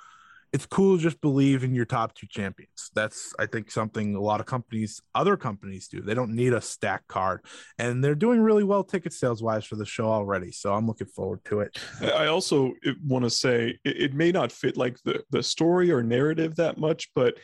[0.54, 2.92] it's cool to just believe in your top two champions.
[2.94, 6.02] That's I think something a lot of companies, other companies do.
[6.02, 7.46] They don't need a stack card,
[7.78, 10.52] and they're doing really well ticket sales wise for the show already.
[10.52, 11.80] So I'm looking forward to it.
[12.02, 12.74] I also
[13.06, 16.78] want to say it, it, may not fit like the the story or narrative that
[16.78, 17.38] much, but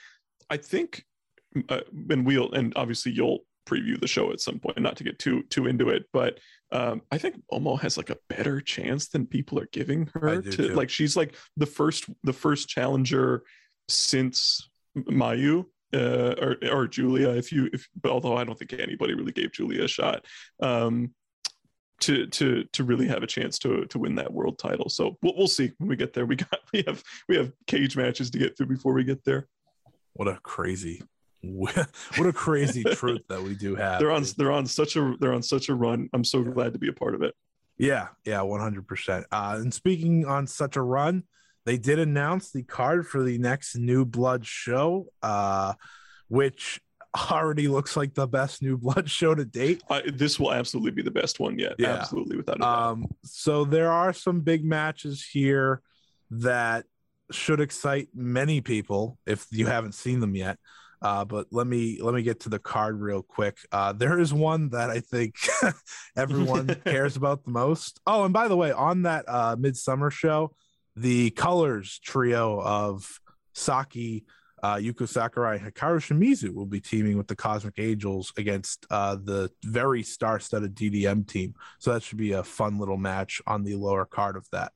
[0.49, 1.05] I think,
[1.69, 5.17] uh, and we'll and obviously you'll preview the show at some point, not to get
[5.17, 6.39] too too into it, but
[6.72, 10.51] um, I think Momo has like a better chance than people are giving her to
[10.51, 10.68] too.
[10.70, 13.43] like she's like the first the first challenger
[13.88, 19.32] since Mayu uh, or or Giulia if you if although I don't think anybody really
[19.32, 20.26] gave Giulia a shot
[20.61, 21.13] um,
[22.01, 24.89] to to to really have a chance to to win that world title.
[24.89, 26.26] So we'll, we'll see when we get there.
[26.26, 29.47] We got we have we have cage matches to get through before we get there.
[30.13, 31.01] What a crazy
[32.17, 33.99] what a crazy truth that we do have.
[33.99, 36.09] They're on they're on such a they're on such a run.
[36.13, 37.35] I'm so glad to be a part of it.
[37.77, 39.25] Yeah, yeah, 100%.
[39.31, 41.23] Uh, and speaking on such a run,
[41.65, 45.73] they did announce the card for the next New Blood show, uh,
[46.27, 46.81] which
[47.31, 49.83] already looks like the best New Blood show to date.
[49.89, 51.75] Uh, this will absolutely be the best one yet.
[51.77, 51.93] Yeah.
[51.93, 52.91] Absolutely, without a doubt.
[52.91, 55.81] Um, so there are some big matches here
[56.31, 56.85] that
[57.31, 60.57] should excite many people if you haven't seen them yet.
[61.01, 63.57] Uh, but let me let me get to the card real quick.
[63.71, 65.35] Uh, there is one that I think
[66.17, 67.99] everyone cares about the most.
[68.07, 70.55] Oh, and by the way, on that uh, midsummer show,
[70.95, 73.19] the colors trio of
[73.53, 74.25] Saki,
[74.63, 79.51] uh, Yuko Sakurai, Hikaru Shimizu will be teaming with the Cosmic Angels against uh, the
[79.63, 81.53] very star-studded DDM team.
[81.79, 84.71] So that should be a fun little match on the lower card of that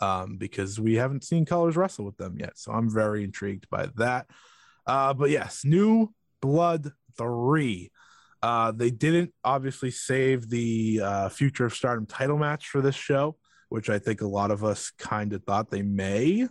[0.00, 2.52] um, because we haven't seen Colors wrestle with them yet.
[2.56, 4.26] So I'm very intrigued by that.
[4.86, 7.90] Uh, but yes, New Blood 3.
[8.42, 13.36] Uh, they didn't obviously save the uh, Future of Stardom title match for this show,
[13.70, 16.46] which I think a lot of us kind of thought they may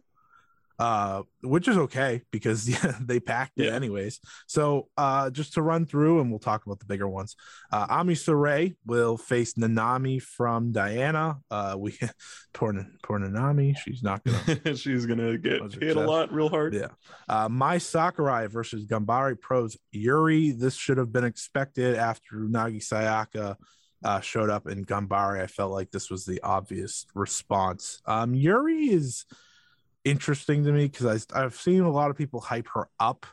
[0.79, 3.71] uh, which is okay because yeah, they packed it yeah.
[3.71, 4.19] anyways.
[4.47, 7.35] So uh, just to run through, and we'll talk about the bigger ones.
[7.71, 11.37] Uh, Ami Sourei will face Nanami from Diana.
[11.49, 11.97] Uh, we
[12.53, 16.73] poor poor Nanami, she's not gonna she's gonna get hit a lot real hard.
[16.73, 16.87] Yeah.
[17.29, 20.51] Uh, Mai Sakurai versus Ganbare Pro's Yuri.
[20.51, 23.55] This should have been expected after Unagi Sayaka.
[24.03, 25.41] Uh, showed up in Gambari.
[25.41, 28.01] I felt like this was the obvious response.
[28.05, 29.23] Um, Yuri is
[30.05, 33.25] interesting to me because I've seen a lot of people hype her up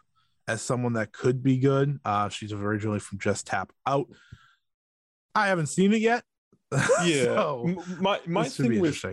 [0.49, 1.99] as someone that could be good.
[2.05, 4.09] Uh, she's originally from Just Tap Out.
[5.35, 6.25] I haven't seen it yet.
[7.05, 9.05] Yeah, so my my thing with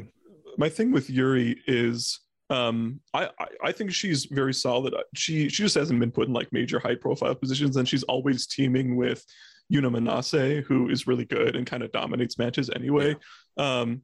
[0.60, 2.20] my thing with Yuri is
[2.52, 4.94] um I, I, I think she's very solid.
[5.16, 8.46] She she just hasn't been put in like major high profile positions, and she's always
[8.46, 9.26] teaming with
[9.74, 13.16] Yuna Manase, who is really good and kind of dominates matches anyway.
[13.58, 13.80] Yeah.
[13.80, 14.02] Um,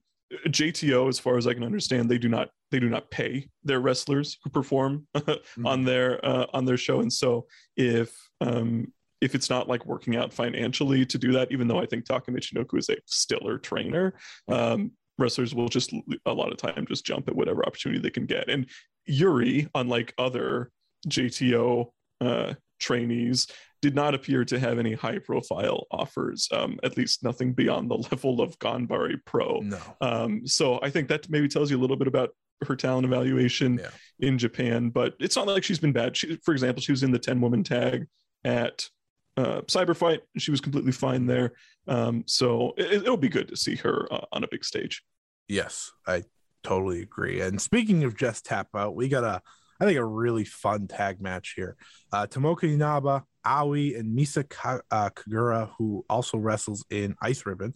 [0.48, 3.80] JTO, as far as I can understand, they do not they do not pay their
[3.80, 5.66] wrestlers who perform mm-hmm.
[5.66, 10.16] on their uh, on their show, and so if um, if it's not like working
[10.16, 14.16] out financially to do that, even though I think Taka Michinoku is a stellar trainer,
[14.50, 15.94] um, wrestlers will just
[16.26, 18.50] a lot of time just jump at whatever opportunity they can get.
[18.50, 18.68] And
[19.06, 20.72] Yuri, unlike other
[21.08, 23.48] JTO uh, trainees,
[23.84, 27.96] did not appear to have any high profile offers, um, at least nothing beyond the
[28.12, 29.60] level of Ganbare Pro.
[29.60, 29.78] No.
[30.00, 32.30] Um, so I think that maybe tells you a little bit about
[32.66, 33.90] her talent evaluation Yeah.
[34.20, 36.16] in Japan, but it's not like she's been bad.
[36.16, 38.08] She, for example, she was in the 10 woman tag
[38.46, 38.88] at
[39.36, 40.20] uh, Cyberfight.
[40.38, 41.52] She was completely fine there.
[41.90, 45.04] Um, so it, it'll be good to see her uh, on a big stage.
[45.50, 46.24] Yes, I
[46.64, 47.42] totally agree.
[47.42, 49.42] And speaking of just tap out, we got a
[49.82, 51.76] I think a really fun tag match here.
[52.14, 54.46] Uh, Tomoka Inaba, Aoi, and Misa
[54.92, 57.74] uh, Kagura, who also wrestles in Ice Ribbon,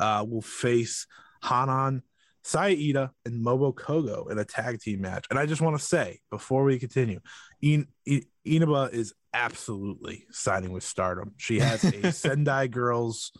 [0.00, 1.06] uh, will face
[1.42, 2.02] Hanan,
[2.42, 5.26] Saida, and Momo Kogo in a tag team match.
[5.30, 7.20] And I just want to say before we continue,
[7.62, 11.32] In- In- Inaba is absolutely signing with Stardom.
[11.36, 13.32] She has a Sendai Girls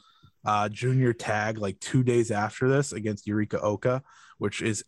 [0.44, 4.02] uh, junior tag like two days after this against Yurika Oka,
[4.38, 4.84] which is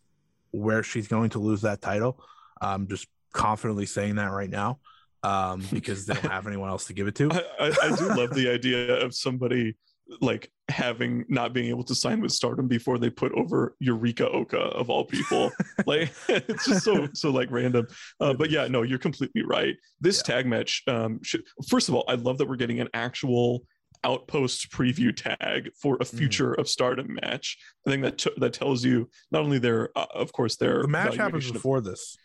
[0.51, 2.21] where she's going to lose that title.
[2.61, 4.79] I'm just confidently saying that right now
[5.23, 7.29] um, because they don't have anyone else to give it to.
[7.31, 9.75] I, I, I do love the idea of somebody
[10.21, 14.57] like having not being able to sign with Stardom before they put over Yurika Oka
[14.57, 15.51] of all people.
[15.85, 17.85] like it's just so so like random.
[18.19, 19.75] Uh, but yeah, no, you're completely right.
[20.01, 20.35] This Yeah.
[20.35, 23.63] tag match, um, should, first of all, I love that we're getting an actual
[24.03, 27.57] outpost preview tag for a future of Stardom match.
[27.85, 30.87] I think that t- that tells you not only their, uh, of course, their The
[30.87, 32.17] match happens evaluation of- before this.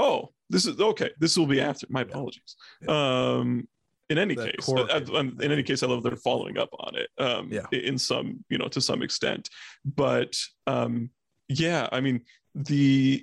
[0.00, 1.10] Oh, this is okay.
[1.18, 1.86] This will be after.
[1.90, 2.56] My apologies.
[2.88, 3.68] Um,
[4.08, 6.96] in any The case, I- I- in any case, I love they're following up on
[6.96, 7.08] it.
[7.18, 7.66] Um, Yeah.
[7.70, 9.48] in some, you know, to some extent,
[9.84, 10.34] but
[10.66, 11.10] um,
[11.48, 12.24] yeah, I mean,
[12.54, 13.22] the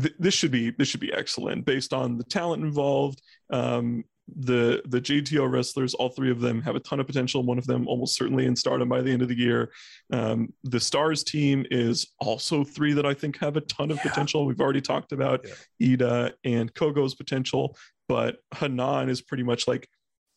[0.00, 3.20] th- this should be this should be excellent based on the talent involved.
[3.50, 4.04] Um,
[4.36, 7.42] the the JTO wrestlers, all three of them have a ton of potential.
[7.42, 9.72] One of them almost certainly in stardom by the end of the year.
[10.12, 14.04] Um, the Stars team is also three that I think have a ton of Yeah.
[14.10, 14.46] potential.
[14.46, 15.44] We've already talked about
[15.80, 15.96] Yeah.
[15.96, 17.76] Iida and Kogo's potential,
[18.08, 19.88] but Hanan is pretty much like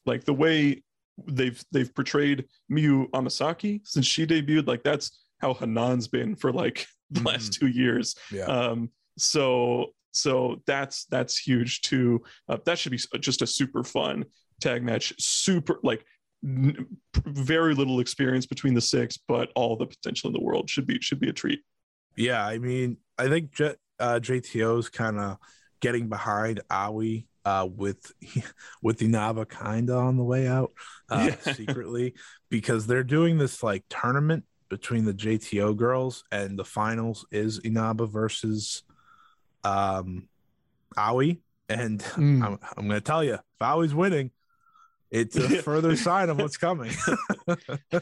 [0.05, 0.83] like the way
[1.27, 4.67] they've they've portrayed Miyu Amasaki since she debuted.
[4.67, 8.15] Like that's how Hanan's been for like the last two years.
[8.31, 8.45] Yeah.
[8.45, 12.21] Um, so so that's that's huge too.
[12.49, 14.25] Uh, that should be just a super fun
[14.61, 15.13] tag match.
[15.19, 16.05] Super like
[16.43, 16.87] n-
[17.25, 20.97] very little experience between the six, but all the potential in the world should be
[21.01, 21.61] should be a treat.
[22.15, 25.37] Yeah, I mean, I think J- uh, JTO's kind of
[25.81, 28.11] getting behind Aoi uh, with
[28.81, 30.71] with Inaba kind of on the way out
[31.09, 31.53] uh, Yeah.
[31.53, 32.13] secretly
[32.49, 38.07] because they're doing this like tournament between the JTO girls and the finals is Inaba
[38.07, 38.83] versus
[39.65, 40.29] um
[40.97, 41.37] Aoi
[41.67, 42.43] and Mm.
[42.43, 44.31] I'm, I'm gonna tell you if Aoi's winning
[45.11, 46.91] it's a further sign of what's coming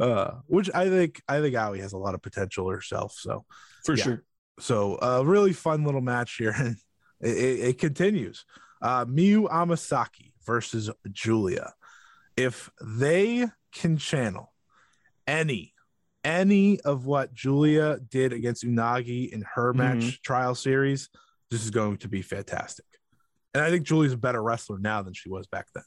[0.00, 3.44] uh which I think I think Aoi has a lot of potential herself so
[3.84, 4.04] For Yeah.
[4.04, 4.22] sure.
[4.60, 6.76] so a really fun little match here, and
[7.20, 8.44] it, it, it continues.
[8.82, 11.72] Uh, Miyu Amasaki versus Giulia.
[12.36, 14.52] If they can channel
[15.26, 15.74] any
[16.28, 21.08] any of what Giulia did against Unagi in her match trial series,
[21.50, 22.84] this is going to be fantastic.
[23.54, 25.84] And I think Giulia's a better wrestler now than she was back then.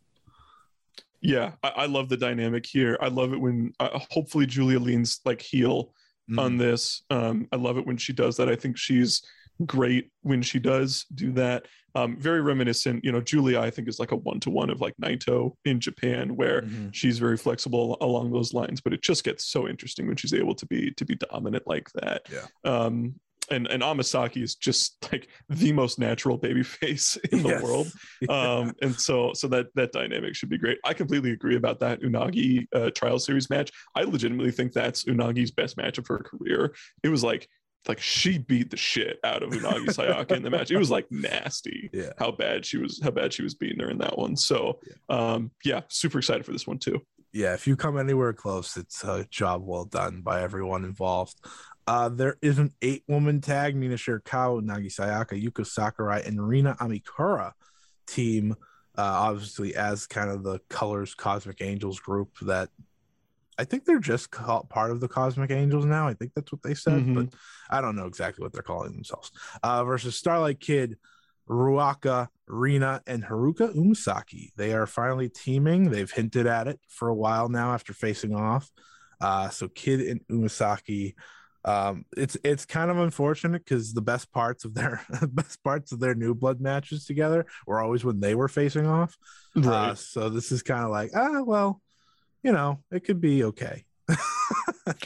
[1.21, 2.97] Yeah, I, I love the dynamic here.
[2.99, 5.93] I love it when uh, hopefully Giulia leans like heel
[6.29, 6.39] Mm.
[6.39, 7.01] on this.
[7.09, 8.47] Um, I love it when she does that.
[8.47, 9.23] I think she's
[9.65, 11.67] great when she does do that.
[11.93, 14.79] Um, very reminiscent, you know, Giulia, I think is like a one to one of
[14.79, 16.93] like Naito in Japan, where Mhm.
[16.93, 18.79] she's very flexible along those lines.
[18.81, 21.89] But it just gets so interesting when she's able to be to be dominant like
[21.95, 22.27] that.
[22.31, 22.47] Yeah.
[22.63, 23.15] Um,
[23.49, 27.61] and and Amasaki is just like the most natural baby face in the Yes.
[27.63, 27.87] world
[28.29, 31.99] um and so so that that dynamic should be great i completely agree about that
[32.01, 36.73] unagi uh, trial series match i legitimately think that's unagi's best match of her career
[37.03, 37.49] it was like
[37.87, 41.07] like she beat the shit out of unagi sayaka in the match it was like
[41.11, 42.11] nasty Yeah.
[42.17, 44.79] how bad she was how bad she was beating her in that one so
[45.09, 47.01] um yeah super excited for this one too
[47.33, 51.37] yeah, if you come anywhere close, it's a job well done by everyone involved.
[51.87, 56.75] Uh, there is an eight woman tag Mina Shirakawa, Unagi Sayaka, Yuko Sakurai, and Rina
[56.81, 57.53] Amikura
[58.05, 58.51] team,
[58.97, 62.67] uh, obviously, as kind of the Colors Cosmic Angels group that
[63.61, 66.07] I think they're just called part of the Cosmic Angels now.
[66.07, 67.13] I think that's what they said, Mhm.
[67.15, 67.27] but
[67.69, 69.31] I don't know exactly what they're calling themselves.
[69.61, 70.97] Uh, versus Starlight Kid,
[71.47, 74.49] Ruaka, Rina, and Haruka Umesaki.
[74.55, 75.91] They are finally teaming.
[75.91, 78.69] They've hinted at it for a while now after facing off.
[79.19, 81.13] Uh, so Kid and Umesaki.
[81.63, 85.99] Um, it's it's kind of unfortunate because the best parts of their best parts of
[85.99, 89.15] their new blood matches together were always when they were facing off.
[89.55, 91.79] Uh, so this is kind of like ah well,
[92.43, 93.83] you know it could be okay.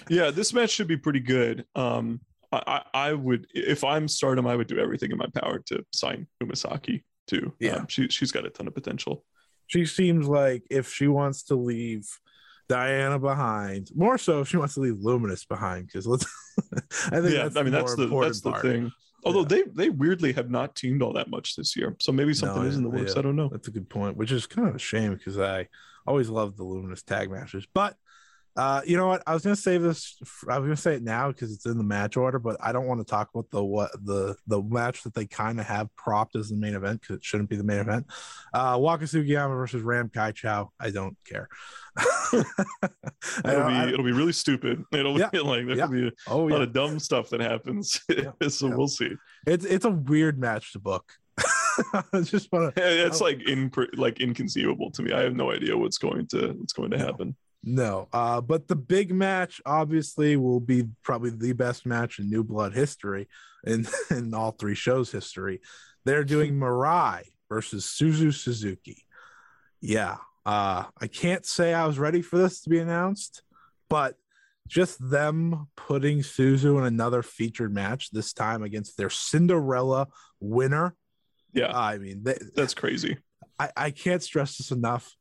[0.10, 2.20] yeah this match should be pretty good um
[2.52, 5.86] I, I I would if i'm stardom i would do everything in my power to
[5.94, 7.76] sign Umesaki too Yeah.
[7.78, 9.24] um, she, she's got a ton of potential
[9.68, 12.08] she seems like if she wants to leave
[12.68, 13.90] Diana behind.
[13.96, 16.26] More so if she wants to leave Luminous behind, because let's.
[17.12, 18.62] I think yeah, that's I mean the that's the that's the part.
[18.64, 18.92] thing.
[19.24, 19.64] Although Yeah.
[19.76, 22.68] they they weirdly have not teamed all that much this year, so maybe something No,
[22.68, 23.14] is in the works.
[23.14, 23.50] yeah, I don't know.
[23.50, 25.68] That's a good point, which is kind of a shame because I
[26.08, 27.68] always loved the Luminous tag matches.
[27.74, 27.96] But
[28.58, 29.22] uh, you know what?
[29.28, 30.16] I was gonna say this.
[30.50, 32.86] I was gonna say it now because it's in the match order, but I don't
[32.88, 36.38] want to talk about the what the the match that they kind of have propped
[36.38, 38.06] as the main event because it shouldn't be the main event.
[38.54, 40.70] Uh, Waka Tsukiyama versus Ram Kaicho.
[40.80, 41.50] I don't care.
[42.34, 42.44] It'll
[43.44, 44.84] don't- be I- it'll be really stupid.
[44.94, 45.88] It'll Yeah, be like there yeah.
[45.88, 48.00] be a oh lot yeah, of dumb stuff that happens.
[48.48, 49.12] so we'll see.
[49.46, 51.12] it's it's a weird match to book.
[52.14, 53.06] I just want to.
[53.06, 55.14] It's like in like inconceivable to me.
[55.14, 57.36] I have no idea what's going to what's going to happen.
[57.64, 62.44] No, uh, but the big match obviously will be probably the best match in New
[62.44, 63.28] Blood history,
[63.66, 65.62] in in all three shows history.
[66.06, 69.06] They're doing Mirai versus Suzu Suzuki.
[69.82, 73.42] Yeah, uh, I can't say I was ready for this to be announced,
[73.90, 74.16] but
[74.68, 80.08] just them putting Suzu in another featured match this time against their Cinderella
[80.40, 80.96] winner.
[81.56, 83.18] Yeah, I mean, they, that's crazy.
[83.58, 85.16] I, I can't stress this enough.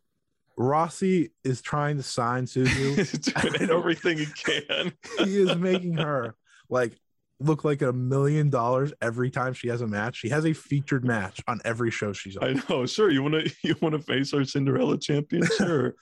[0.58, 3.58] Rossy is trying to sign Suzu.
[3.58, 4.92] Doing everything he can.
[5.18, 6.34] he is making her
[6.68, 6.92] like
[7.40, 10.16] look like a million dollars every time she has a match.
[10.16, 12.48] She has a featured match on every show she's on.
[12.48, 12.86] I know.
[12.86, 15.46] Sure, you want to you want to face our Cinderella champion?
[15.56, 15.94] Sure.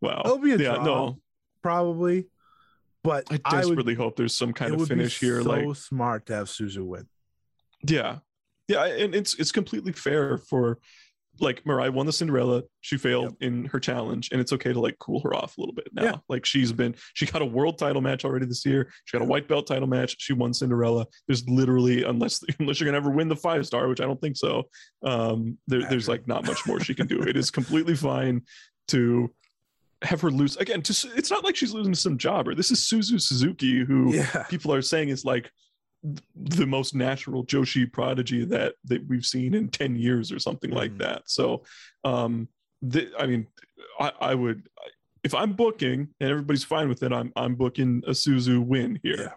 [0.00, 0.22] Wow.
[0.24, 0.82] It'll be a yeah.
[0.82, 1.18] No,
[1.62, 2.26] probably,
[3.04, 5.42] but I I, would, desperately hope there's some kind of finish here.
[5.42, 7.06] so Like, smart to have Suzu win.
[7.86, 8.18] yeah,
[8.72, 10.78] yeah, and it's it's completely fair for
[11.40, 12.62] like Mirai won the Cinderella.
[12.80, 15.74] She failed in her challenge, and it's okay to like cool her off a little
[15.74, 16.04] bit now.
[16.04, 16.16] Yeah.
[16.28, 18.92] Like she's been she got a world title match already this year.
[19.04, 20.16] She got a white belt title match.
[20.18, 21.06] She won Cinderella.
[21.26, 24.36] There's literally unless unless you're gonna ever win the five star, which I don't think
[24.36, 24.64] so.
[25.02, 27.22] Um, there, there's like not much more she can do.
[27.26, 28.42] it is completely fine
[28.88, 29.32] to
[30.02, 30.82] have her lose again.
[30.82, 32.54] To, it's not like she's losing to some jobber.
[32.54, 35.50] This is Suzu Suzuki, who Yeah, people are saying is like
[36.34, 40.92] the most natural Joshi prodigy that that we've seen in 10 years or something like
[40.92, 40.98] Mhm.
[40.98, 41.22] that.
[41.26, 41.64] So
[42.04, 42.48] um
[42.90, 43.46] th- I mean
[44.00, 44.68] I, I would
[45.22, 49.16] if I'm booking and everybody's fine with it, I'm I'm booking a Suzu win here.
[49.20, 49.32] Yeah.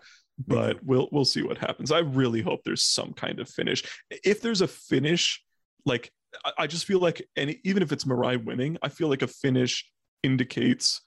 [0.48, 1.92] But we'll we'll see what happens.
[1.92, 3.84] I really hope there's some kind of finish.
[4.10, 5.44] If there's a finish,
[5.86, 6.12] like
[6.44, 9.28] I, I just feel like any even if it's Mirai winning, I feel like a
[9.28, 9.86] finish
[10.24, 11.02] indicates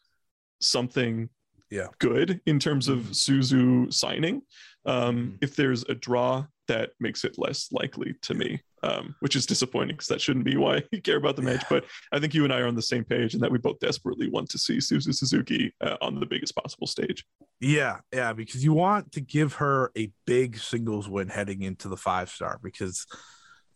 [0.61, 1.29] something
[1.71, 1.89] Yeah.
[1.99, 4.43] good in terms of Suzu signing.
[4.87, 5.39] Um, Mhm.
[5.43, 9.97] If there's a draw, that makes it less likely to me, um, which is disappointing
[9.97, 11.64] because that shouldn't be why you care about the match.
[11.70, 13.79] But I think you and I are on the same page and that we both
[13.81, 17.24] desperately want to see Suzu Suzuki uh, on the biggest possible stage.
[17.61, 21.97] yeah, yeah, because you want to give her a big singles win heading into the
[21.97, 23.07] five star because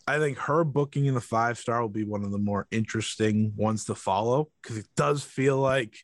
[0.07, 3.55] I think her booking in the five star will be one of the more interesting
[3.57, 5.96] ones to follow because it does feel like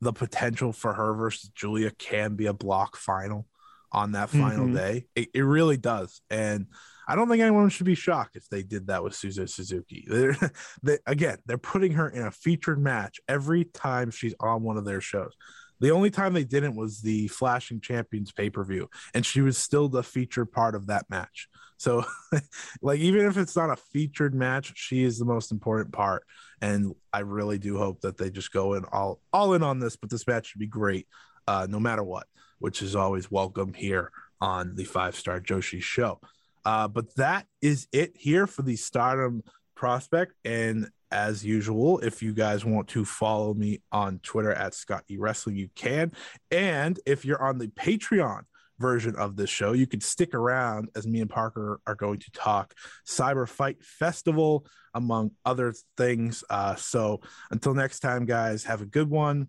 [0.00, 3.46] the potential for her versus Giulia can be a block final
[3.92, 4.74] on that final Mhm.
[4.74, 5.06] day.
[5.14, 6.20] It, it really does.
[6.30, 6.66] And
[7.06, 10.06] I don't think anyone should be shocked if they did that with Suzu Suzuki.
[10.08, 10.36] They're,
[10.82, 14.84] they, again, they're putting her in a featured match every time she's on one of
[14.84, 15.32] their shows.
[15.80, 19.58] The only time they didn't was the Flashing Champions pay per view, and she was
[19.58, 21.48] still the featured part of that match.
[21.76, 22.04] So,
[22.82, 26.22] like, even if it's not a featured match, she is the most important part.
[26.60, 29.96] And I really do hope that they just go in all all in on this.
[29.96, 31.08] But this match should be great,
[31.48, 32.28] uh, no matter what,
[32.62, 36.20] which is always welcome here on the Five Star Joshi Show.
[36.64, 39.42] Uh, but that is it here for the Stardom
[39.74, 40.34] prospect.
[40.44, 45.16] And as usual, if you guys want to follow me on Twitter at Scott E
[45.16, 46.12] Wrestling, you can.
[46.52, 48.42] And if you're on the Patreon
[48.78, 52.30] version of this show, you can stick around as me and Parker are going to
[52.30, 56.44] talk Cyber Fight Festival, among other things.
[56.48, 59.48] Uh, so until next time, guys, have a good one.